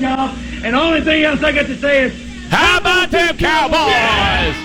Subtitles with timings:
[0.00, 0.36] job.
[0.64, 2.12] And the only thing else I got to say is,
[2.48, 3.76] How about them Cowboys?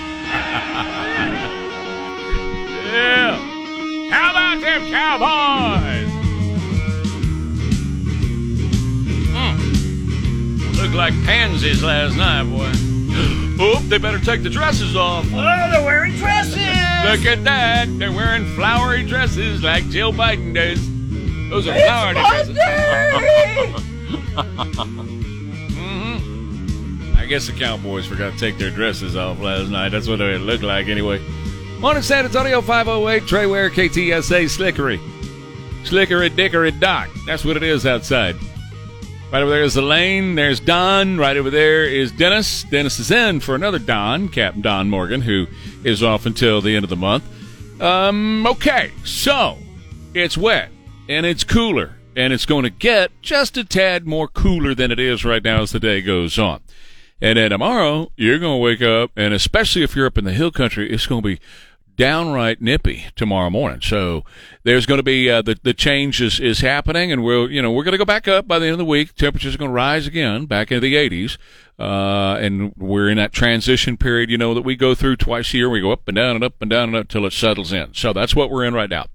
[2.92, 3.36] yeah.
[4.10, 6.10] How about them Cowboys?
[9.32, 10.76] Mm.
[10.76, 12.72] Looked like pansies last night, boy.
[13.58, 15.24] Oh, they better take the dresses off.
[15.32, 16.56] oh, they're wearing dresses.
[16.56, 17.86] Look at that.
[17.98, 20.78] They're wearing flowery dresses like Jill Biden does.
[21.48, 22.58] Those are flowery dresses.
[27.26, 29.88] I guess the Cowboys forgot to take their dresses off last night.
[29.88, 31.18] That's what it looked like anyway.
[31.80, 35.00] Morning, San Antonio 508, Trey Ware, KTSA, Slickery.
[35.82, 37.08] Slickery, Dickery, Doc.
[37.26, 38.36] That's what it is outside.
[39.32, 40.36] Right over there is Elaine.
[40.36, 41.18] There's Don.
[41.18, 42.62] Right over there is Dennis.
[42.62, 45.48] Dennis is in for another Don, Captain Don Morgan, who
[45.82, 47.24] is off until the end of the month.
[47.82, 49.58] Um, okay, so
[50.14, 50.70] it's wet
[51.08, 55.00] and it's cooler, and it's going to get just a tad more cooler than it
[55.00, 56.60] is right now as the day goes on.
[57.20, 60.32] And then tomorrow, you're going to wake up, and especially if you're up in the
[60.32, 61.40] hill country, it's going to be
[61.96, 63.80] downright nippy tomorrow morning.
[63.80, 64.22] So
[64.64, 67.72] there's going to be uh, the the change is, is happening, and we'll you know
[67.72, 69.14] we're going to go back up by the end of the week.
[69.14, 71.38] Temperatures are going to rise again, back into the 80s,
[71.78, 74.30] uh, and we're in that transition period.
[74.30, 75.70] You know that we go through twice a year.
[75.70, 77.94] We go up and down and up and down and up till it settles in.
[77.94, 79.06] So that's what we're in right now.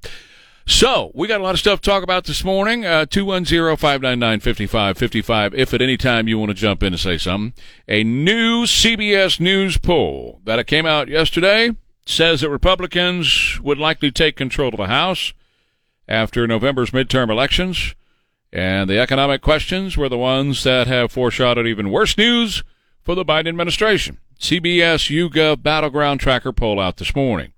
[0.68, 2.86] So, we got a lot of stuff to talk about this morning.
[2.86, 7.54] Uh, 210-599-5555 if at any time you want to jump in and say something.
[7.88, 11.72] A new CBS News poll that came out yesterday
[12.06, 15.34] says that Republicans would likely take control of the House
[16.08, 17.96] after November's midterm elections.
[18.54, 22.64] And the economic questions were the ones that have foreshadowed even worse news
[23.02, 24.18] for the Biden administration.
[24.40, 27.54] CBS YouGov Battleground Tracker poll out this morning.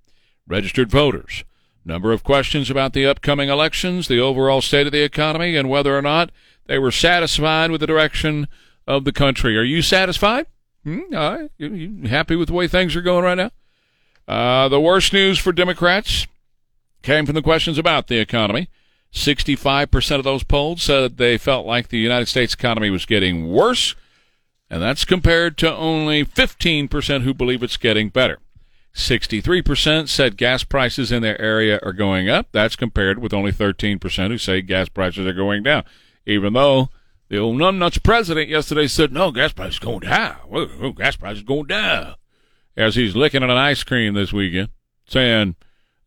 [0.46, 1.44] Registered voters.
[1.84, 5.96] Number of questions about the upcoming elections, the overall state of the economy, and whether
[5.96, 6.30] or not
[6.66, 8.48] they were satisfied with the direction
[8.86, 9.56] of the country.
[9.58, 10.46] Are you satisfied?
[10.84, 11.00] Hmm?
[11.14, 11.50] All right.
[11.58, 13.50] You, you happy with the way things are going right now?
[14.26, 16.26] Uh, the worst news for Democrats
[17.02, 18.68] came from the questions about the economy.
[19.12, 23.94] 65% of those polled said they felt like the United States economy was getting worse,
[24.68, 28.38] and that's compared to only 15% who believe it's getting better.
[28.94, 32.48] 63% said gas prices in their area are going up.
[32.52, 35.84] That's compared with only 13% who say gas prices are going down.
[36.26, 36.90] Even though
[37.28, 40.36] the old numbnuts president yesterday said, no, gas prices going down.
[40.50, 42.14] Oh, gas prices going down.
[42.76, 44.68] As he's licking on an ice cream this weekend,
[45.06, 45.56] saying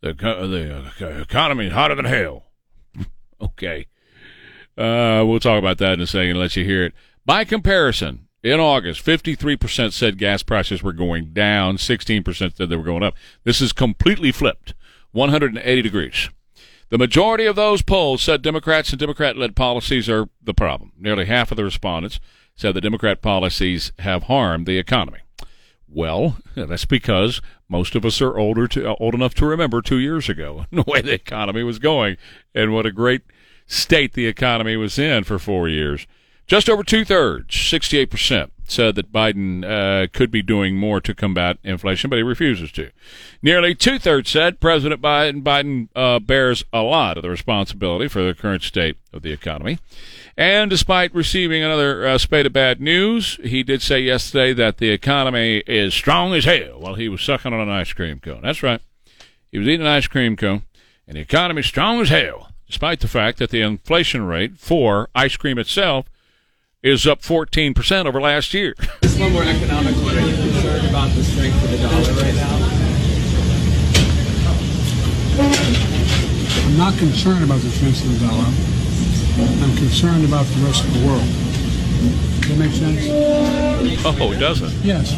[0.02, 2.46] the, the economy is hotter than hell.
[3.42, 3.88] okay.
[4.78, 6.94] Uh, we'll talk about that in a second, let you hear it.
[7.26, 12.84] By comparison, in August, 53% said gas prices were going down, 16% said they were
[12.84, 13.16] going up.
[13.44, 14.74] This is completely flipped,
[15.12, 16.30] 180 degrees.
[16.90, 20.94] The majority of those polls said Democrats and Democrat led policies are the problem.
[20.98, 22.20] Nearly half of the respondents
[22.56, 25.20] said the Democrat policies have harmed the economy.
[25.90, 30.00] Well, that's because most of us are older to, uh, old enough to remember two
[30.00, 32.18] years ago the way the economy was going
[32.56, 33.24] and what a great
[33.66, 36.08] state the economy was in for four years.
[36.48, 41.58] Just over two thirds, 68%, said that Biden uh, could be doing more to combat
[41.62, 42.90] inflation, but he refuses to.
[43.42, 48.24] Nearly two thirds said President Biden, Biden uh, bears a lot of the responsibility for
[48.24, 49.80] the current state of the economy.
[50.38, 54.90] And despite receiving another uh, spate of bad news, he did say yesterday that the
[54.90, 58.42] economy is strong as hell while he was sucking on an ice cream cone.
[58.44, 58.80] That's right.
[59.52, 60.64] He was eating an ice cream cone,
[61.08, 65.10] and the economy is strong as hell, despite the fact that the inflation rate for
[65.14, 66.06] ice cream itself
[66.88, 68.74] is up 14% over last year.
[69.02, 70.18] Just one more economic one.
[70.18, 72.56] Are you concerned about the strength of the dollar right now?
[76.66, 78.48] I'm not concerned about the strength of the dollar.
[79.64, 81.28] I'm concerned about the rest of the world.
[82.42, 83.04] Does that make sense?
[84.06, 84.72] Oh, it doesn't.
[84.84, 85.14] Yes.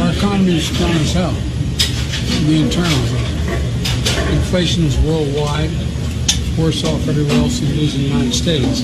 [0.00, 1.34] Our economy is strong as hell.
[2.46, 3.24] The internals are.
[4.34, 5.70] Inflation is worldwide.
[6.58, 8.82] Worse off everywhere else than it is in the United States.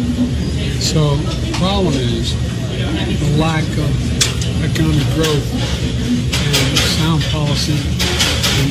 [0.80, 7.76] So the problem is the lack of economic growth and sound policy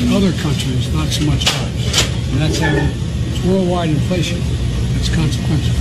[0.02, 2.30] in other countries, not so much ours.
[2.30, 4.38] And that's how it's worldwide inflation.
[4.96, 5.74] It's consequential.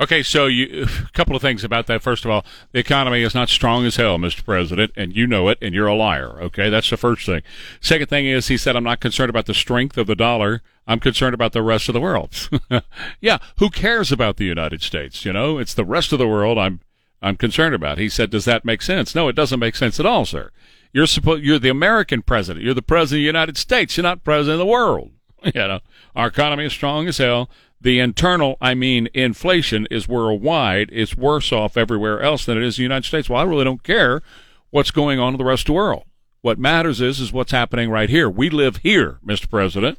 [0.00, 2.02] Okay, so you, a couple of things about that.
[2.02, 4.44] First of all, the economy is not strong as hell, Mr.
[4.44, 6.42] President, and you know it, and you're a liar.
[6.42, 7.42] Okay, that's the first thing.
[7.80, 10.62] Second thing is, he said, I'm not concerned about the strength of the dollar.
[10.86, 12.48] I'm concerned about the rest of the world.
[13.20, 15.24] yeah, who cares about the United States?
[15.24, 16.80] You know, it's the rest of the world I'm
[17.22, 17.96] I'm concerned about.
[17.96, 19.14] He said, does that make sense?
[19.14, 20.50] No, it doesn't make sense at all, sir.
[20.92, 22.62] You're supposed, you're the American president.
[22.62, 23.96] You're the president of the United States.
[23.96, 25.10] You're not president of the world.
[25.46, 25.80] You know,
[26.16, 27.50] our economy is strong as hell.
[27.78, 30.88] The internal, I mean, inflation is worldwide.
[30.90, 33.28] It's worse off everywhere else than it is in the United States.
[33.28, 34.22] Well, I really don't care
[34.70, 36.04] what's going on in the rest of the world.
[36.40, 38.30] What matters is is what's happening right here.
[38.30, 39.50] We live here, Mr.
[39.50, 39.98] President,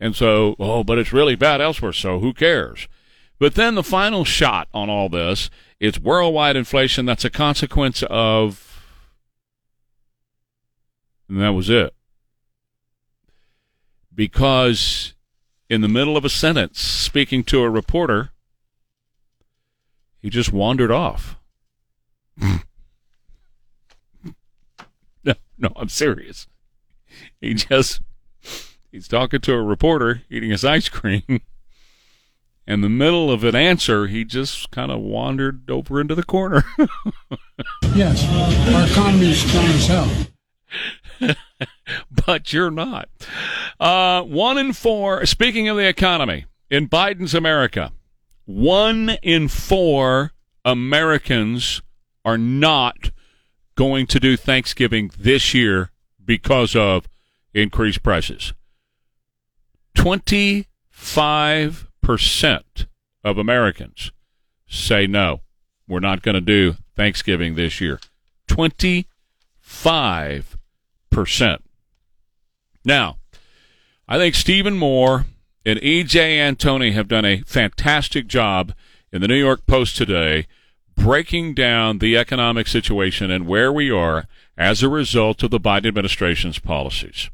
[0.00, 1.92] and so oh, but it's really bad elsewhere.
[1.92, 2.88] So who cares?
[3.38, 5.50] But then the final shot on all this,
[5.80, 7.04] it's worldwide inflation.
[7.04, 8.80] That's a consequence of,
[11.28, 11.94] and that was it.
[14.14, 15.14] Because
[15.68, 18.30] in the middle of a sentence, speaking to a reporter,
[20.22, 21.36] he just wandered off.
[22.40, 22.60] no,
[25.58, 26.46] no, I'm serious.
[27.40, 28.00] He just,
[28.94, 31.22] he's talking to a reporter eating his ice cream.
[32.66, 36.64] In the middle of an answer, he just kind of wandered over into the corner.
[37.94, 38.26] Yes,
[38.74, 40.10] our economy is strong as hell.
[42.26, 43.08] but you're not.
[43.78, 47.92] Uh, one in four, speaking of the economy, in Biden's America,
[48.46, 50.32] one in four
[50.64, 51.82] Americans
[52.24, 53.12] are not
[53.76, 55.92] going to do Thanksgiving this year
[56.24, 57.08] because of
[57.52, 58.54] increased prices.
[59.96, 62.86] 25%
[63.22, 64.10] of Americans
[64.66, 65.42] say no,
[65.86, 68.00] we're not going to do Thanksgiving this year.
[68.48, 69.04] 25%.
[72.84, 73.18] Now,
[74.06, 75.24] I think Stephen Moore
[75.64, 76.36] and E.J.
[76.38, 78.74] Antoni have done a fantastic job
[79.10, 80.46] in the New York Post today
[80.96, 84.26] breaking down the economic situation and where we are
[84.56, 87.30] as a result of the Biden administration's policies.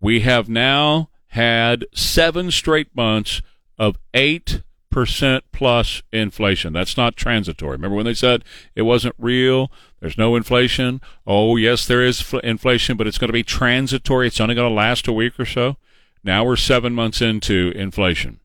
[0.00, 3.40] We have now had seven straight months
[3.78, 4.62] of 8%
[5.52, 6.72] plus inflation.
[6.72, 7.72] That's not transitory.
[7.72, 8.44] Remember when they said
[8.74, 9.70] it wasn't real?
[10.00, 11.00] There's no inflation.
[11.26, 14.26] Oh, yes, there is fl- inflation, but it's going to be transitory.
[14.26, 15.76] It's only going to last a week or so.
[16.24, 18.40] Now we're seven months into inflation.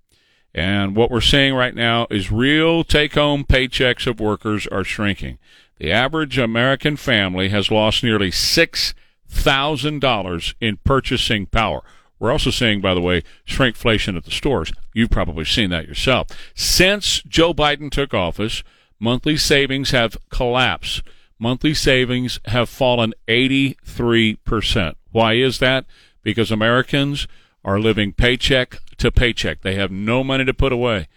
[0.53, 5.39] And what we're seeing right now is real take home paychecks of workers are shrinking.
[5.77, 11.83] The average American family has lost nearly $6,000 in purchasing power.
[12.19, 14.71] We're also seeing, by the way, shrinkflation at the stores.
[14.93, 16.27] You've probably seen that yourself.
[16.55, 18.63] Since Joe Biden took office,
[18.99, 21.03] monthly savings have collapsed.
[21.37, 24.95] Monthly savings have fallen 83%.
[25.11, 25.85] Why is that?
[26.23, 27.27] Because Americans
[27.63, 29.61] are living paycheck to paycheck.
[29.61, 31.07] They have no money to put away.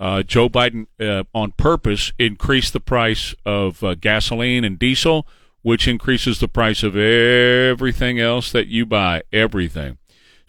[0.00, 5.26] Uh, Joe Biden, uh, on purpose, increased the price of uh, gasoline and diesel,
[5.62, 9.22] which increases the price of everything else that you buy.
[9.32, 9.98] Everything.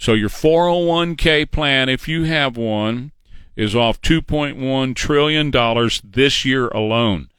[0.01, 3.11] So your 401k plan, if you have one,
[3.55, 7.29] is off 2.1 trillion dollars this year alone.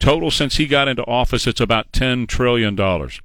[0.00, 3.20] Total since he got into office, it's about 10 trillion dollars.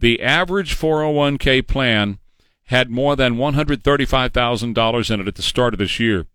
[0.00, 2.18] The average 401k plan
[2.64, 6.26] had more than $135,000 in it at the start of this year.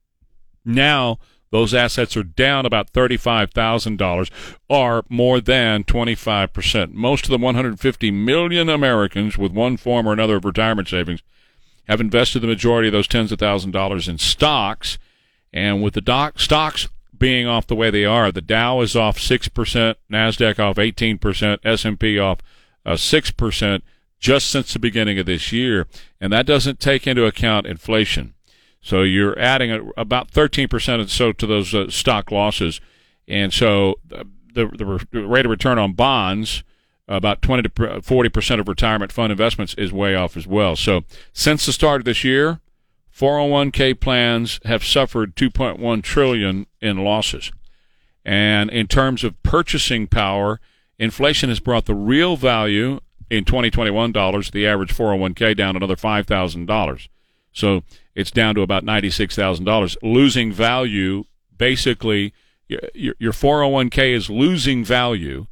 [0.64, 4.32] Now, those assets are down about $35,000
[4.70, 6.94] or more than 25%.
[6.94, 11.22] Most of the 150 million Americans with one form or another of retirement savings
[11.88, 14.98] have invested the majority of those tens of thousands of dollars in stocks.
[15.54, 16.88] And with the doc- stocks
[17.18, 22.20] being off the way they are, the Dow is off 6%, NASDAQ off 18%, S&P
[22.20, 22.40] off
[22.86, 23.82] uh, 6%
[24.20, 25.88] just since the beginning of this year.
[26.20, 28.36] And that doesn't take into account inflation.
[28.82, 32.80] So you're adding a, about 13% or so to those uh, stock losses.
[33.28, 36.64] And so the, the, the rate of return on bonds–
[37.18, 40.76] about 20 to 40 percent of retirement fund investments is way off as well.
[40.76, 41.02] So
[41.34, 42.60] since the start of this year,
[43.16, 47.52] 401k plans have suffered 2.1 trillion in losses.
[48.24, 50.60] And in terms of purchasing power,
[50.98, 53.00] inflation has brought the real value
[53.30, 57.08] in 2021 dollars, the average 401k down another $5,000.
[57.54, 57.84] So
[58.16, 61.26] it's down to about $96,000, losing value
[61.58, 62.34] basically
[62.94, 65.48] your, your 401k is losing value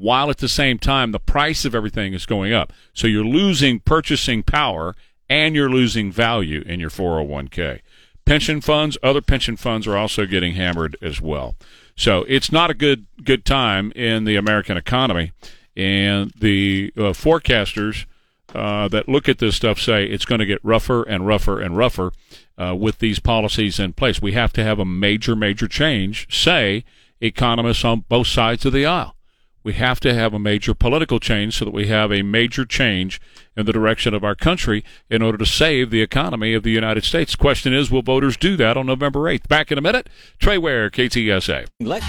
[0.00, 2.72] while at the same time the price of everything is going up.
[2.92, 4.96] So you're losing purchasing power
[5.28, 7.80] and you're losing value in your 401k.
[8.24, 11.56] Pension funds, other pension funds are also getting hammered as well.
[11.96, 15.32] So it's not a good good time in the American economy,
[15.76, 18.06] and the uh, forecasters
[18.54, 21.76] uh, that look at this stuff say it's going to get rougher and rougher and
[21.76, 22.12] rougher
[22.56, 24.22] uh, with these policies in place.
[24.22, 26.84] We have to have a major, major change, say
[27.20, 29.14] economists on both sides of the aisle
[29.62, 33.20] we have to have a major political change so that we have a major change
[33.56, 37.04] in the direction of our country in order to save the economy of the United
[37.04, 37.36] States.
[37.36, 39.48] Question is, will voters do that on November 8th?
[39.48, 40.08] Back in a minute.
[40.38, 41.66] Trey Ware, KTSA.
[41.80, 42.02] Let-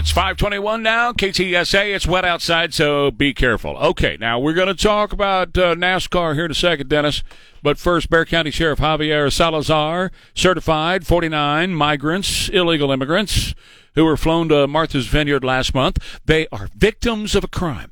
[0.00, 1.12] It's 521 now.
[1.12, 1.94] KTSA.
[1.94, 3.76] It's wet outside, so be careful.
[3.76, 7.22] Okay, now we're going to talk about uh, NASCAR here in a second, Dennis.
[7.62, 13.54] But first, Bexar County Sheriff Javier Salazar certified 49 migrants, illegal immigrants,
[13.94, 15.98] who were flown to Martha's Vineyard last month.
[16.24, 17.90] They are victims of a crime.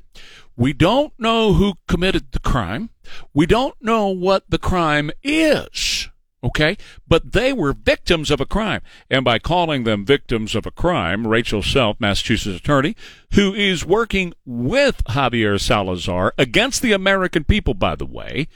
[0.57, 2.89] We don't know who committed the crime.
[3.35, 5.98] We don't know what the crime is.
[6.43, 6.77] Okay?
[7.07, 8.81] But they were victims of a crime.
[9.09, 12.95] And by calling them victims of a crime, Rachel Self, Massachusetts attorney,
[13.33, 18.47] who is working with Javier Salazar against the American people, by the way,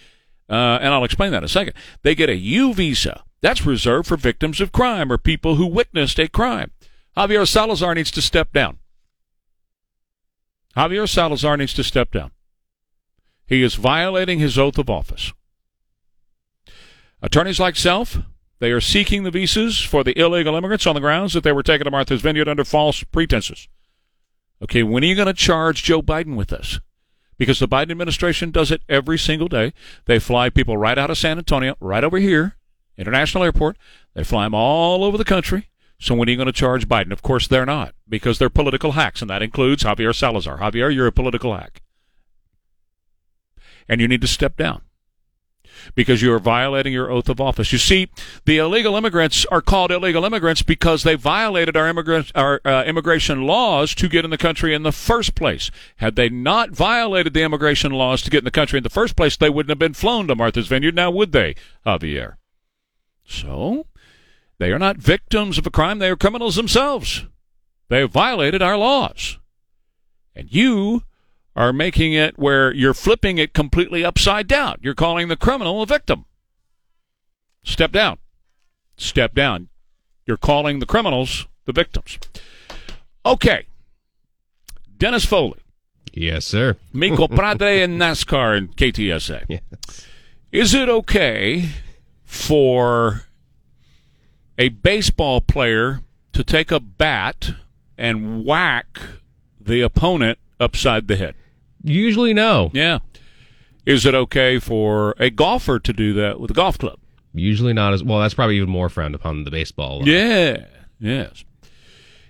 [0.49, 1.73] uh, and I'll explain that in a second,
[2.03, 3.23] they get a U visa.
[3.41, 6.71] That's reserved for victims of crime or people who witnessed a crime.
[7.17, 8.79] Javier Salazar needs to step down.
[10.75, 12.31] Javier Salazar needs to step down.
[13.45, 15.33] He is violating his oath of office.
[17.23, 18.17] Attorneys like Self,
[18.59, 21.63] they are seeking the visas for the illegal immigrants on the grounds that they were
[21.63, 23.69] taken to Martha's Vineyard under false pretenses.
[24.61, 26.81] Okay, when are you going to charge Joe Biden with this?
[27.37, 29.73] Because the Biden administration does it every single day.
[30.05, 32.57] They fly people right out of San Antonio, right over here,
[32.97, 33.77] International Airport.
[34.13, 35.69] They fly them all over the country.
[35.99, 37.13] So when are you going to charge Biden?
[37.13, 40.57] Of course, they're not, because they're political hacks, and that includes Javier Salazar.
[40.57, 41.81] Javier, you're a political hack.
[43.87, 44.81] And you need to step down
[45.95, 47.71] because you are violating your oath of office.
[47.71, 48.09] You see,
[48.45, 53.43] the illegal immigrants are called illegal immigrants because they violated our immigrant our uh, immigration
[53.43, 55.71] laws to get in the country in the first place.
[55.97, 59.15] Had they not violated the immigration laws to get in the country in the first
[59.15, 60.95] place, they wouldn't have been flown to Martha's Vineyard.
[60.95, 62.35] Now, would they, Javier?
[63.25, 63.87] So,
[64.59, 65.99] they are not victims of a crime.
[65.99, 67.25] They are criminals themselves.
[67.89, 69.39] They have violated our laws.
[70.35, 71.03] And you
[71.55, 74.77] are making it where you're flipping it completely upside down.
[74.81, 76.25] You're calling the criminal a victim.
[77.63, 78.17] Step down.
[78.97, 79.69] Step down.
[80.25, 82.17] You're calling the criminals the victims.
[83.25, 83.65] Okay.
[84.97, 85.59] Dennis Foley,
[86.13, 86.77] Yes, sir.
[86.93, 89.45] Miko Padre and NASCAR and KTSA.
[89.49, 90.07] Yes.
[90.51, 91.69] Is it okay
[92.23, 93.23] for
[94.57, 96.01] a baseball player
[96.33, 97.55] to take a bat
[97.97, 98.99] and whack
[99.59, 101.35] the opponent upside the head?
[101.83, 102.71] Usually, no.
[102.73, 102.99] Yeah.
[103.85, 106.99] Is it okay for a golfer to do that with a golf club?
[107.33, 108.19] Usually not as well.
[108.19, 110.01] That's probably even more frowned upon than the baseball.
[110.01, 110.65] uh, Yeah.
[110.99, 111.43] Yes.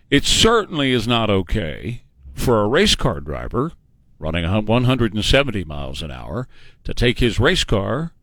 [0.09, 3.73] It certainly is not okay for a race car driver
[4.19, 6.47] running a 170 miles an hour
[6.85, 8.13] to take his race car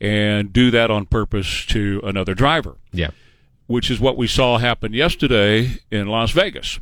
[0.00, 2.76] and do that on purpose to another driver.
[2.92, 3.10] Yeah.
[3.66, 6.78] which is what we saw happen yesterday in Las Vegas.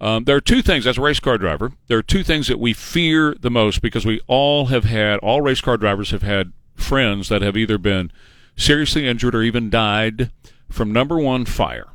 [0.00, 2.60] Um, there are two things, as a race car driver, there are two things that
[2.60, 6.52] we fear the most because we all have had, all race car drivers have had
[6.76, 8.12] friends that have either been
[8.56, 10.30] seriously injured or even died
[10.70, 11.88] from number one, fire.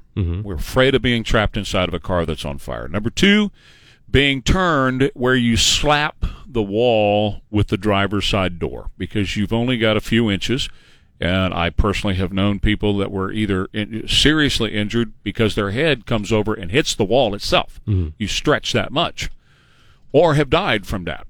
[0.44, 2.88] We're afraid of being trapped inside of a car that's on fire.
[2.88, 3.52] Number two,
[4.12, 9.78] being turned where you slap the wall with the driver's side door because you've only
[9.78, 10.70] got a few inches.
[11.22, 16.06] And I personally have known people that were either in, seriously injured because their head
[16.06, 17.80] comes over and hits the wall itself.
[18.18, 19.30] You stretch that much,
[20.12, 21.26] or have died from that.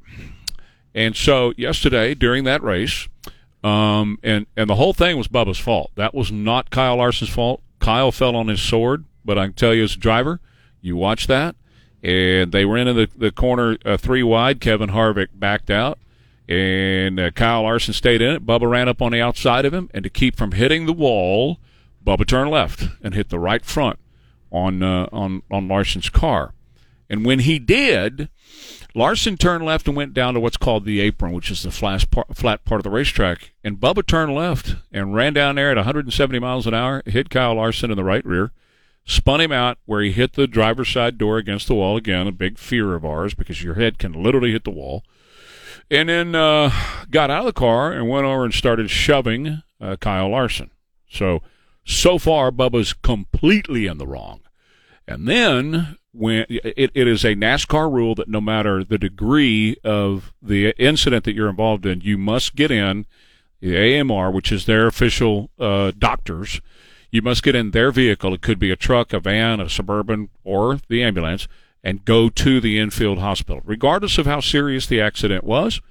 [0.96, 3.08] And so yesterday during that race,
[3.64, 5.92] um, and and the whole thing was Bubba's fault.
[5.96, 7.62] That was not Kyle Larson's fault.
[7.80, 10.40] Kyle fell on his sword, but I can tell you as a driver,
[10.82, 11.56] you watch that,
[12.02, 14.60] and they were in the the corner uh, three wide.
[14.60, 15.98] Kevin Harvick backed out,
[16.48, 18.46] and uh, Kyle Larson stayed in it.
[18.46, 21.60] Bubba ran up on the outside of him, and to keep from hitting the wall,
[22.06, 24.00] Bubba turned left and hit the right front
[24.52, 26.54] on uh, on on Larson's car.
[27.10, 28.30] And when he did,
[28.96, 32.10] Larson turned left and went down to what's called the apron, which is the flat
[32.12, 33.54] part, flat part of the racetrack.
[33.64, 37.56] And Bubba turned left and ran down there at 170 miles an hour, hit Kyle
[37.56, 38.52] Larson in the right rear,
[39.06, 42.32] spun him out where he hit the driver's side door against the wall again, a
[42.32, 45.04] big fear of ours because your head can literally hit the wall.
[45.90, 46.72] And then uh,
[47.12, 50.72] got out of the car and went over and started shoving uh, Kyle Larson.
[51.10, 51.42] So,
[51.86, 54.42] so far, Bubba's completely in the wrong.
[55.08, 60.34] And then when it, it is a NASCAR rule that no matter the degree of
[60.42, 63.06] the incident that you're involved in, you must get in
[63.60, 66.62] the AMR, which is their official uh, doctors.
[67.12, 68.34] You must get in their vehicle.
[68.34, 71.48] It could be a truck, a van, a suburban, or the ambulance,
[71.84, 75.82] and go to the infield hospital, regardless of how serious the accident was,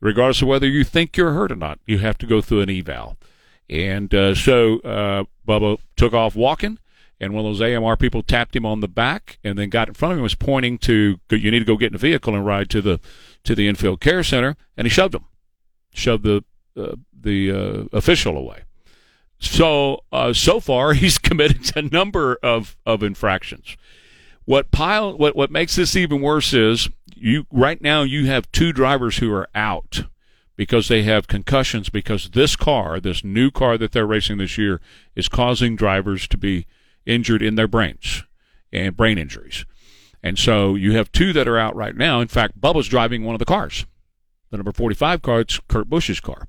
[0.00, 1.78] regardless of whether you think you're hurt or not.
[1.86, 3.16] You have to go through an eval.
[3.68, 6.78] And uh, so uh, Bubba took off walking
[7.20, 9.94] and one of those AMR people tapped him on the back and then got in
[9.94, 12.46] front of him was pointing to you need to go get in a vehicle and
[12.46, 12.98] ride to the
[13.44, 15.26] to the infield care center and he shoved him
[15.92, 16.42] shoved the
[16.76, 18.62] uh, the uh, official away
[19.38, 23.76] so uh, so far he's committed a number of of infractions
[24.50, 25.16] What pile?
[25.16, 29.32] What what makes this even worse is you right now you have two drivers who
[29.32, 30.06] are out
[30.56, 34.80] because they have concussions because this car, this new car that they're racing this year,
[35.14, 36.66] is causing drivers to be
[37.06, 38.24] injured in their brains
[38.72, 39.66] and brain injuries.
[40.20, 42.20] And so you have two that are out right now.
[42.20, 43.86] In fact, Bubba's driving one of the cars.
[44.50, 46.48] The number 45 car, it's Kurt Busch's car.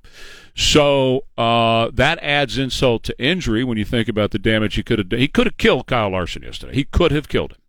[0.55, 4.97] So uh, that adds insult to injury when you think about the damage he could
[4.97, 5.19] have done.
[5.19, 6.73] He could have killed Kyle Larson yesterday.
[6.73, 7.60] He could have killed him.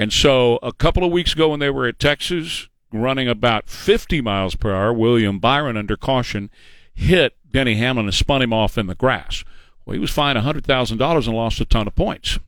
[0.00, 4.22] And so a couple of weeks ago when they were at Texas, running about 50
[4.22, 6.48] miles per hour, William Byron under caution
[6.94, 9.44] hit Denny Hamlin and spun him off in the grass.
[9.84, 12.38] Well, he was fined $100,000 and lost a ton of points.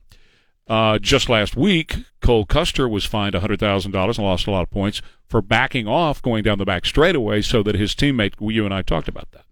[0.67, 5.03] Uh, just last week, Cole Custer was fined $100,000 and lost a lot of points
[5.27, 8.81] for backing off going down the back straightaway so that his teammate, you and I
[8.81, 9.45] talked about that.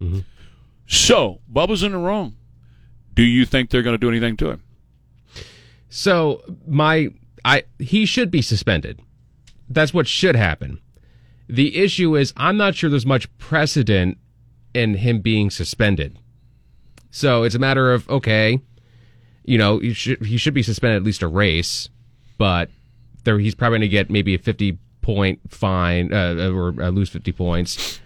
[0.87, 2.35] So, Bubba's in the wrong.
[3.13, 4.63] Do you think they're going to do anything to him?
[5.89, 7.09] So my
[7.43, 9.01] I he should be suspended.
[9.69, 10.79] That's what should happen.
[11.47, 14.17] The issue is I'm not sure there's much precedent
[14.73, 16.17] in him being suspended.
[17.09, 18.59] So it's a matter of okay,
[19.43, 21.89] you know, he should he should be suspended at least a race,
[22.37, 22.69] but
[23.23, 27.09] there he's probably going to get maybe a 50 point fine uh, or uh, lose
[27.09, 27.99] 50 points.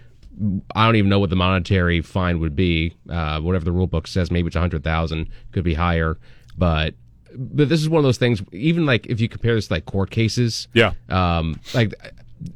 [0.74, 2.94] I don't even know what the monetary fine would be.
[3.08, 6.18] Uh, whatever the rule book says, maybe it's a hundred thousand, could be higher.
[6.58, 6.94] But
[7.36, 8.42] but this is one of those things.
[8.52, 10.92] Even like if you compare this to like court cases, Yeah.
[11.08, 11.92] um, like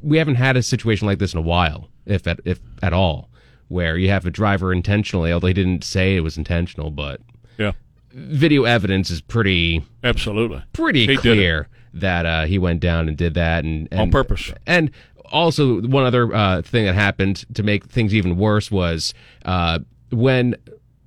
[0.01, 3.29] we haven't had a situation like this in a while, if at if at all,
[3.67, 7.21] where you have a driver intentionally, although he didn't say it was intentional, but
[7.57, 7.71] Yeah.
[8.13, 10.61] video evidence is pretty Absolutely.
[10.73, 14.51] pretty He clear that uh, he went down and did that and, and On purpose.
[14.65, 14.91] And
[15.31, 19.13] also, one other uh, thing that happened to make things even worse was
[19.45, 19.79] uh,
[20.11, 20.55] when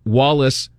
[0.06, 0.70] Wallace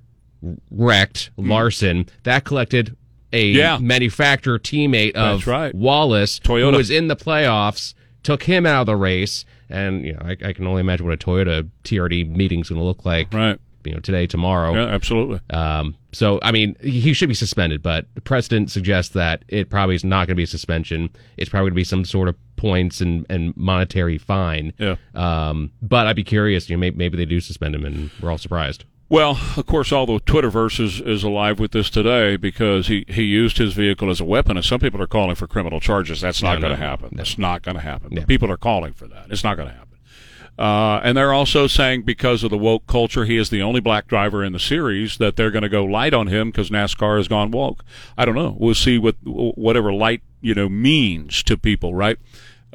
[0.71, 2.07] wrecked Larson.
[2.23, 2.95] That collected
[3.33, 3.47] a.
[3.47, 3.77] Yeah.
[3.79, 5.73] manufacturer teammate of right.
[5.73, 6.71] Wallace, Toyota.
[6.71, 7.93] who was in the playoffs,
[8.23, 9.45] took him out of the race.
[9.69, 12.85] And you know, I, I can only imagine what a Toyota TRD meeting's going to
[12.85, 13.33] look like.
[13.33, 13.59] Right.
[13.83, 14.73] You know, today, tomorrow.
[14.73, 15.41] Yeah, absolutely.
[15.51, 19.93] Um, so, I mean, he should be suspended, but the precedent suggests that it probably
[19.93, 21.09] is not going to be a suspension.
[21.37, 24.73] It's probably going to be some sort of points and, and monetary fine.
[24.79, 24.95] Yeah.
[25.13, 26.67] Um, but I'd be curious.
[26.67, 28.85] You know, maybe, maybe they do suspend him, and we're all surprised.
[29.07, 33.21] Well, of course, all the Twitterverse is, is alive with this today because he, he
[33.23, 36.21] used his vehicle as a weapon, and some people are calling for criminal charges.
[36.21, 37.09] That's not No, going to no, happen.
[37.13, 38.25] That's not going to happen.
[38.25, 39.27] People are calling for that.
[39.29, 39.85] It's not going to happen.
[40.57, 44.07] Uh, and they're also saying because of the woke culture, he is the only black
[44.07, 47.27] driver in the series that they're going to go light on him because NASCAR has
[47.27, 47.83] gone woke.
[48.17, 48.55] I don't know.
[48.57, 52.17] We'll see what whatever light you know means to people, right?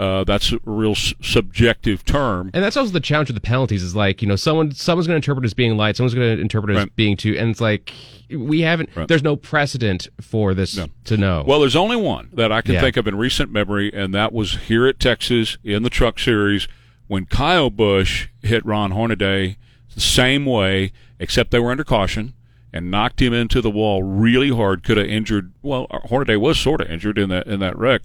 [0.00, 2.50] Uh, that's a real s- subjective term.
[2.54, 5.14] And that's also the challenge with the penalties is like, you know, someone someone's going
[5.14, 7.50] to interpret it as being light, someone's going to interpret it as being too, and
[7.50, 7.92] it's like
[8.30, 8.88] we haven't.
[8.96, 9.06] Right.
[9.06, 10.86] There's no precedent for this No.
[11.04, 11.44] to know.
[11.46, 12.80] Well, there's only one that I can Yeah.
[12.80, 16.66] think of in recent memory, and that was here at Texas in the Truck Series
[17.06, 19.56] when Kyle Busch hit Ron Hornaday
[19.94, 22.32] the same way, except they were under caution
[22.72, 24.82] and knocked him into the wall really hard.
[24.84, 25.52] Could have injured.
[25.60, 28.00] Well, Hornaday was sort of injured in that in that wreck,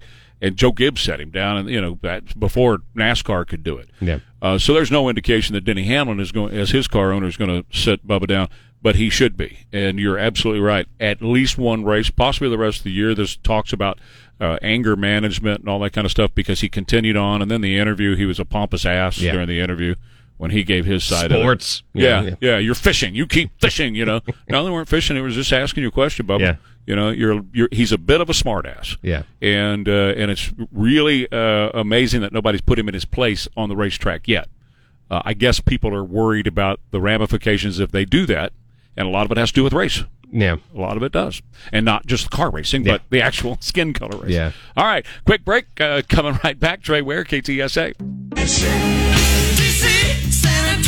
[0.46, 3.90] and Joe Gibbs set him down, and you know that before NASCAR could do it.
[4.00, 4.20] Yeah.
[4.42, 7.38] Uh, so there's no indication that Denny Hamlin is going, as his car owner, is
[7.38, 8.50] going to sit Bubba down,
[8.82, 9.66] but he should be.
[9.74, 10.88] And you're absolutely right.
[11.00, 13.16] At least one race, possibly the rest of the year.
[13.16, 13.98] There's talks about
[14.40, 17.62] uh, anger management and all that kind of stuff because he continued on, and then
[17.62, 19.32] the interview, he was a pompous ass Yeah.
[19.32, 19.96] during the interview
[20.38, 21.80] when he gave his side Sports.
[21.96, 22.04] of it.
[22.04, 22.58] Yeah, Yeah, yeah, yeah.
[22.60, 23.16] You're fishing.
[23.16, 23.96] You keep fishing.
[23.96, 24.20] You know.
[24.50, 25.18] no, they weren't fishing.
[25.18, 26.40] It was just asking you a question, Bubba.
[26.42, 26.56] Yeah.
[26.86, 27.70] You know, you're you're.
[27.72, 29.24] He's a bit of a smartass yeah.
[29.42, 33.70] and uh, and it's really uh, amazing that nobody's put him in his place on
[33.70, 34.50] the racetrack yet.
[35.10, 38.54] Uh, I guess people are worried about the ramifications if they do that,
[38.96, 40.04] and a lot of it has to do with race.
[40.32, 40.58] Yeah.
[40.76, 44.18] A lot of it does, and not just car racing, but the actual skin color
[44.20, 44.32] race.
[44.32, 44.52] Yeah.
[44.78, 45.66] All right, quick break.
[45.80, 46.82] Uh, coming right back.
[46.84, 47.96] Trey Ware, KTSA.
[48.30, 48.62] DC,
[50.32, 50.84] San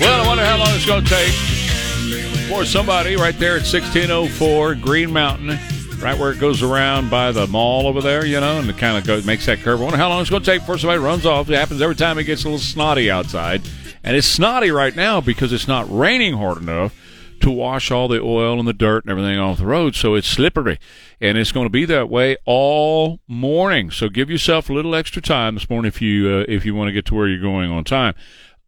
[0.00, 1.32] Well, I wonder how long it's going to take
[2.48, 5.50] for somebody right there at 1604 Green Mountain,
[6.00, 8.98] right where it goes around by the mall over there, you know, and it kind
[8.98, 9.80] of goes makes that curve.
[9.80, 11.48] I wonder how long it's going to take before somebody runs off.
[11.48, 13.62] It happens every time it gets a little snotty outside,
[14.02, 16.92] and it's snotty right now because it's not raining hard enough
[17.40, 20.26] to wash all the oil and the dirt and everything off the road, so it's
[20.26, 20.80] slippery,
[21.20, 23.92] and it's going to be that way all morning.
[23.92, 26.88] So give yourself a little extra time this morning if you uh, if you want
[26.88, 28.14] to get to where you're going on time.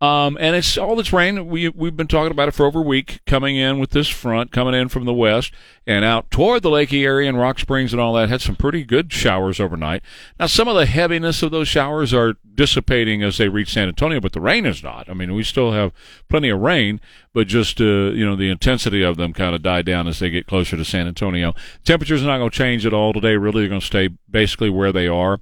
[0.01, 1.49] Um, and it's all this rain.
[1.49, 4.53] We we've been talking about it for over a week, coming in with this front,
[4.53, 5.53] coming in from the west
[5.89, 8.29] and out toward the Leakey area and Rock Springs and all that.
[8.29, 10.03] Had some pretty good showers overnight.
[10.39, 14.21] Now some of the heaviness of those showers are dissipating as they reach San Antonio,
[14.21, 15.09] but the rain is not.
[15.09, 15.93] I mean, we still have
[16.29, 17.01] plenty of rain,
[17.39, 20.29] but just uh, you know the intensity of them kind of die down as they
[20.29, 21.55] get closer to San Antonio.
[21.85, 23.37] Temperatures are not going to change at all today.
[23.37, 25.39] Really, they're going to stay basically where they are.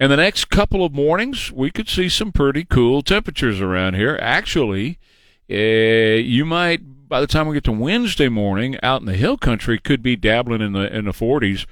[0.00, 4.18] And the next couple of mornings, we could see some pretty cool temperatures around here.
[4.20, 4.98] Actually,
[5.48, 9.36] uh, you might by the time we get to Wednesday morning, out in the hill
[9.36, 11.64] country, could be dabbling in the in the 40s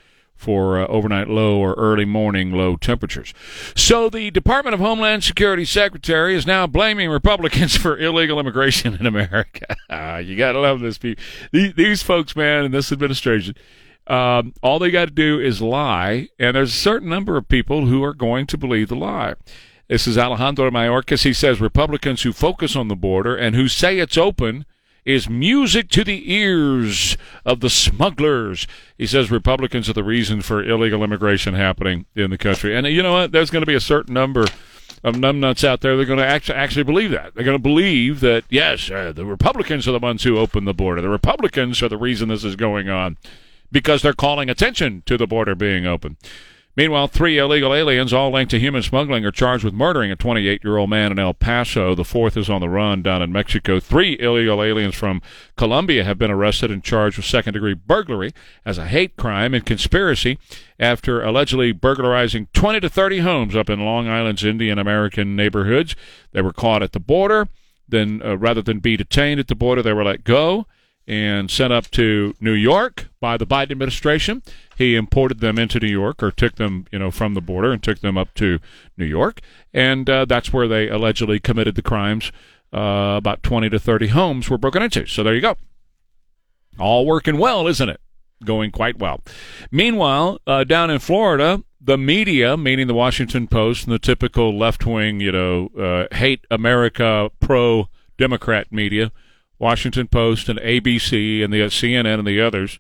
[0.44, 3.32] for uh, overnight low or early morning low temperatures.
[3.74, 9.06] So the Department of Homeland Security Secretary is now blaming Republicans for illegal immigration in
[9.06, 9.74] America.
[10.24, 11.24] you got to love this people.
[11.50, 13.54] These, these folks, man, in this administration.
[14.06, 17.86] Um, all they got to do is lie, and there's a certain number of people
[17.86, 19.34] who are going to believe the lie.
[19.88, 21.24] This is Alejandro Mayorkas.
[21.24, 24.66] He says Republicans who focus on the border and who say it's open
[25.04, 28.66] is music to the ears of the smugglers.
[28.96, 32.74] He says Republicans are the reason for illegal immigration happening in the country.
[32.76, 33.32] And you know what?
[33.32, 34.46] There's going to be a certain number
[35.02, 35.96] of numbnuts out there.
[35.96, 37.34] They're going to actually actually believe that.
[37.34, 40.74] They're going to believe that yes, uh, the Republicans are the ones who opened the
[40.74, 41.02] border.
[41.02, 43.18] The Republicans are the reason this is going on
[43.70, 46.16] because they're calling attention to the border being open.
[46.76, 50.64] Meanwhile, three illegal aliens, all linked to human smuggling, are charged with murdering a 28
[50.64, 51.94] year old man in El Paso.
[51.94, 53.78] The fourth is on the run down in Mexico.
[53.78, 55.22] Three illegal aliens from
[55.56, 58.32] Colombia have been arrested and charged with second degree burglary
[58.64, 60.36] as a hate crime and conspiracy
[60.80, 65.94] after allegedly burglarizing 20 to 30 homes up in Long Island's Indian American neighborhoods.
[66.32, 67.48] They were caught at the border.
[67.88, 70.66] Then, uh, rather than be detained at the border, they were let go
[71.06, 74.42] and sent up to New York by the Biden administration.
[74.76, 77.82] He imported them into New York, or took them, you know, from the border and
[77.82, 78.58] took them up to
[78.96, 79.40] New York,
[79.72, 82.32] and uh, that's where they allegedly committed the crimes.
[82.72, 85.06] Uh, about 20 to 30 homes were broken into.
[85.06, 85.56] So there you go.
[86.78, 88.00] All working well, isn't it?
[88.44, 89.20] Going quite well.
[89.70, 94.84] Meanwhile, uh, down in Florida, the media, meaning the Washington Post and the typical left
[94.84, 99.12] wing, you know, uh, hate America, pro Democrat media,
[99.58, 102.78] Washington Post and ABC and the CNN and the others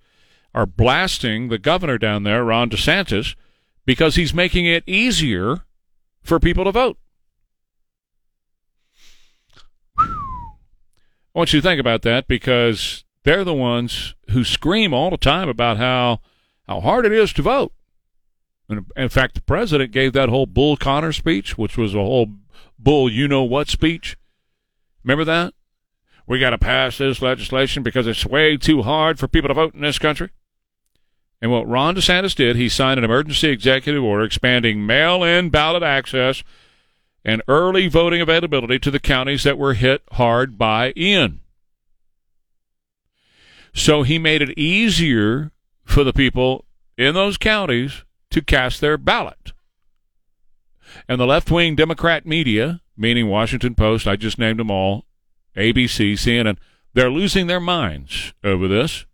[0.54, 3.34] are blasting the governor down there, Ron DeSantis,
[3.84, 5.64] because he's making it easier
[6.22, 6.98] for people to vote.
[9.98, 15.16] I want you to think about that because they're the ones who scream all the
[15.16, 16.20] time about how
[16.68, 17.72] how hard it is to vote.
[18.68, 22.28] And in fact, the president gave that whole Bull Connor speech, which was a whole
[22.78, 24.16] bull you know what speech.
[25.02, 25.52] Remember that?
[26.26, 29.74] We got to pass this legislation because it's way too hard for people to vote
[29.74, 30.30] in this country.
[31.40, 35.82] And what Ron DeSantis did, he signed an emergency executive order expanding mail in ballot
[35.82, 36.42] access
[37.24, 41.40] and early voting availability to the counties that were hit hard by Ian.
[43.72, 45.50] So he made it easier
[45.84, 46.64] for the people
[46.96, 49.52] in those counties to cast their ballot.
[51.08, 55.06] And the left wing Democrat media, meaning Washington Post, I just named them all,
[55.56, 56.56] ABC, CNN,
[56.92, 59.06] they're losing their minds over this.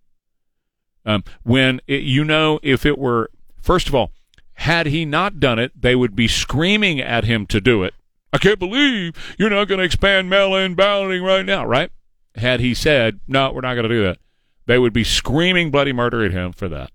[1.11, 4.12] Um, when it, you know, if it were, first of all,
[4.55, 7.94] had he not done it, they would be screaming at him to do it.
[8.33, 11.90] I can't believe you're not going to expand mail in balloting right now, right?
[12.37, 14.18] Had he said, no, we're not going to do that,
[14.66, 16.92] they would be screaming bloody murder at him for that.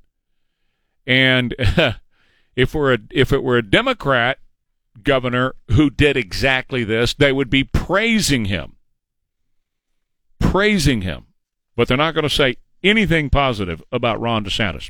[1.06, 1.54] And
[2.56, 4.40] if we're a, if it were a Democrat
[5.04, 8.78] governor who did exactly this, they would be praising him.
[10.40, 11.26] Praising him.
[11.76, 14.90] But they're not going to say anything positive about Ron DeSantis.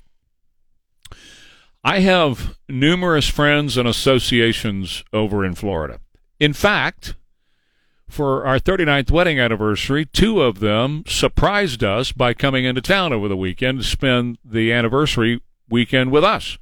[1.84, 6.00] I have numerous friends and associations over in Florida.
[6.40, 7.16] In fact,
[8.08, 13.28] for our 39th wedding anniversary, two of them surprised us by coming into town over
[13.28, 16.58] the weekend to spend the anniversary weekend with us.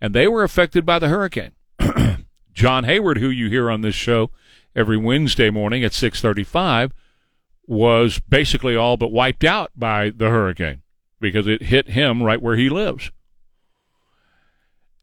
[0.00, 1.52] And they were affected by the hurricane.
[2.52, 4.30] John Hayward, who you hear on this show
[4.76, 6.92] every Wednesday morning at 635,
[7.66, 10.82] was basically all but wiped out by the hurricane
[11.20, 13.10] because it hit him right where he lives.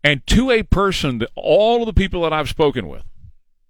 [0.03, 3.03] And to a person that all of the people that I've spoken with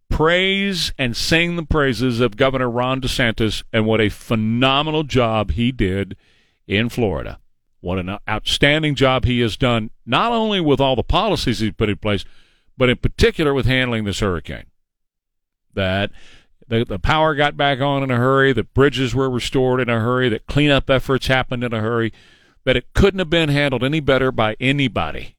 [0.09, 5.71] praise and sing the praises of Governor Ron DeSantis and what a phenomenal job he
[5.71, 6.15] did
[6.67, 7.39] in Florida.
[7.79, 11.89] What an outstanding job he has done, not only with all the policies he's put
[11.89, 12.23] in place,
[12.77, 14.65] but in particular with handling this hurricane.
[15.73, 16.11] That
[16.71, 19.99] the, the power got back on in a hurry, the bridges were restored in a
[19.99, 22.13] hurry, that cleanup efforts happened in a hurry,
[22.63, 25.35] that it couldn't have been handled any better by anybody.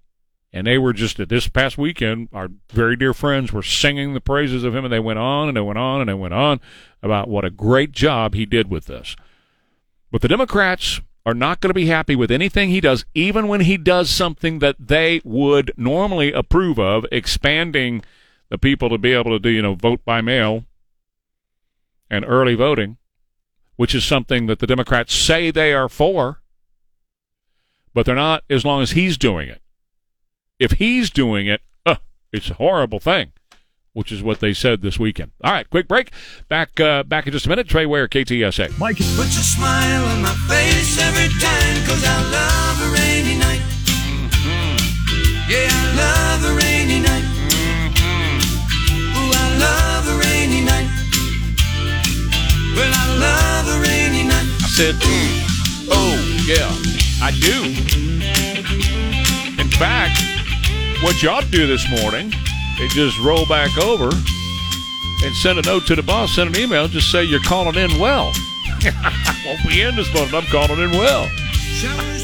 [0.53, 4.63] And they were just this past weekend, our very dear friends were singing the praises
[4.63, 6.61] of him, and they went on and they went on and they went on
[7.03, 9.17] about what a great job he did with this.
[10.11, 13.63] But the Democrats are not going to be happy with anything he does, even when
[13.63, 18.05] he does something that they would normally approve of, expanding
[18.51, 20.67] the people to be able to do, you know, vote by mail
[22.13, 22.99] and early voting,
[23.77, 26.43] which is something that the Democrats say they are for,
[27.95, 29.63] but they're not as long as he's doing it.
[30.59, 31.97] If he's doing it, uh,
[32.31, 33.33] it's a horrible thing,
[33.95, 35.33] which is what they said this weekend.
[35.43, 36.13] All right, quick break.
[36.49, 37.67] Back uh, back in just a minute.
[37.67, 38.79] Trey Ware, KTSA.
[38.79, 43.63] Mike, Put your smile on my face every time, cause I love a rainy night.
[45.49, 47.25] Yeah, I love a rainy night.
[49.17, 49.92] Ooh, I love a rainy night.
[52.75, 54.47] Well, I love a rainy night.
[54.63, 56.71] I said, mm, oh, yeah,
[57.23, 57.65] I do.
[59.61, 60.21] In fact,
[61.03, 62.33] what you ought to do this morning
[62.81, 64.09] is just roll back over
[65.25, 67.99] and send a note to the boss, send an email, just say you're calling in
[67.99, 68.33] well.
[69.47, 70.35] Won't be in this morning.
[70.35, 71.29] I'm calling in well.
[71.29, 72.23] Showers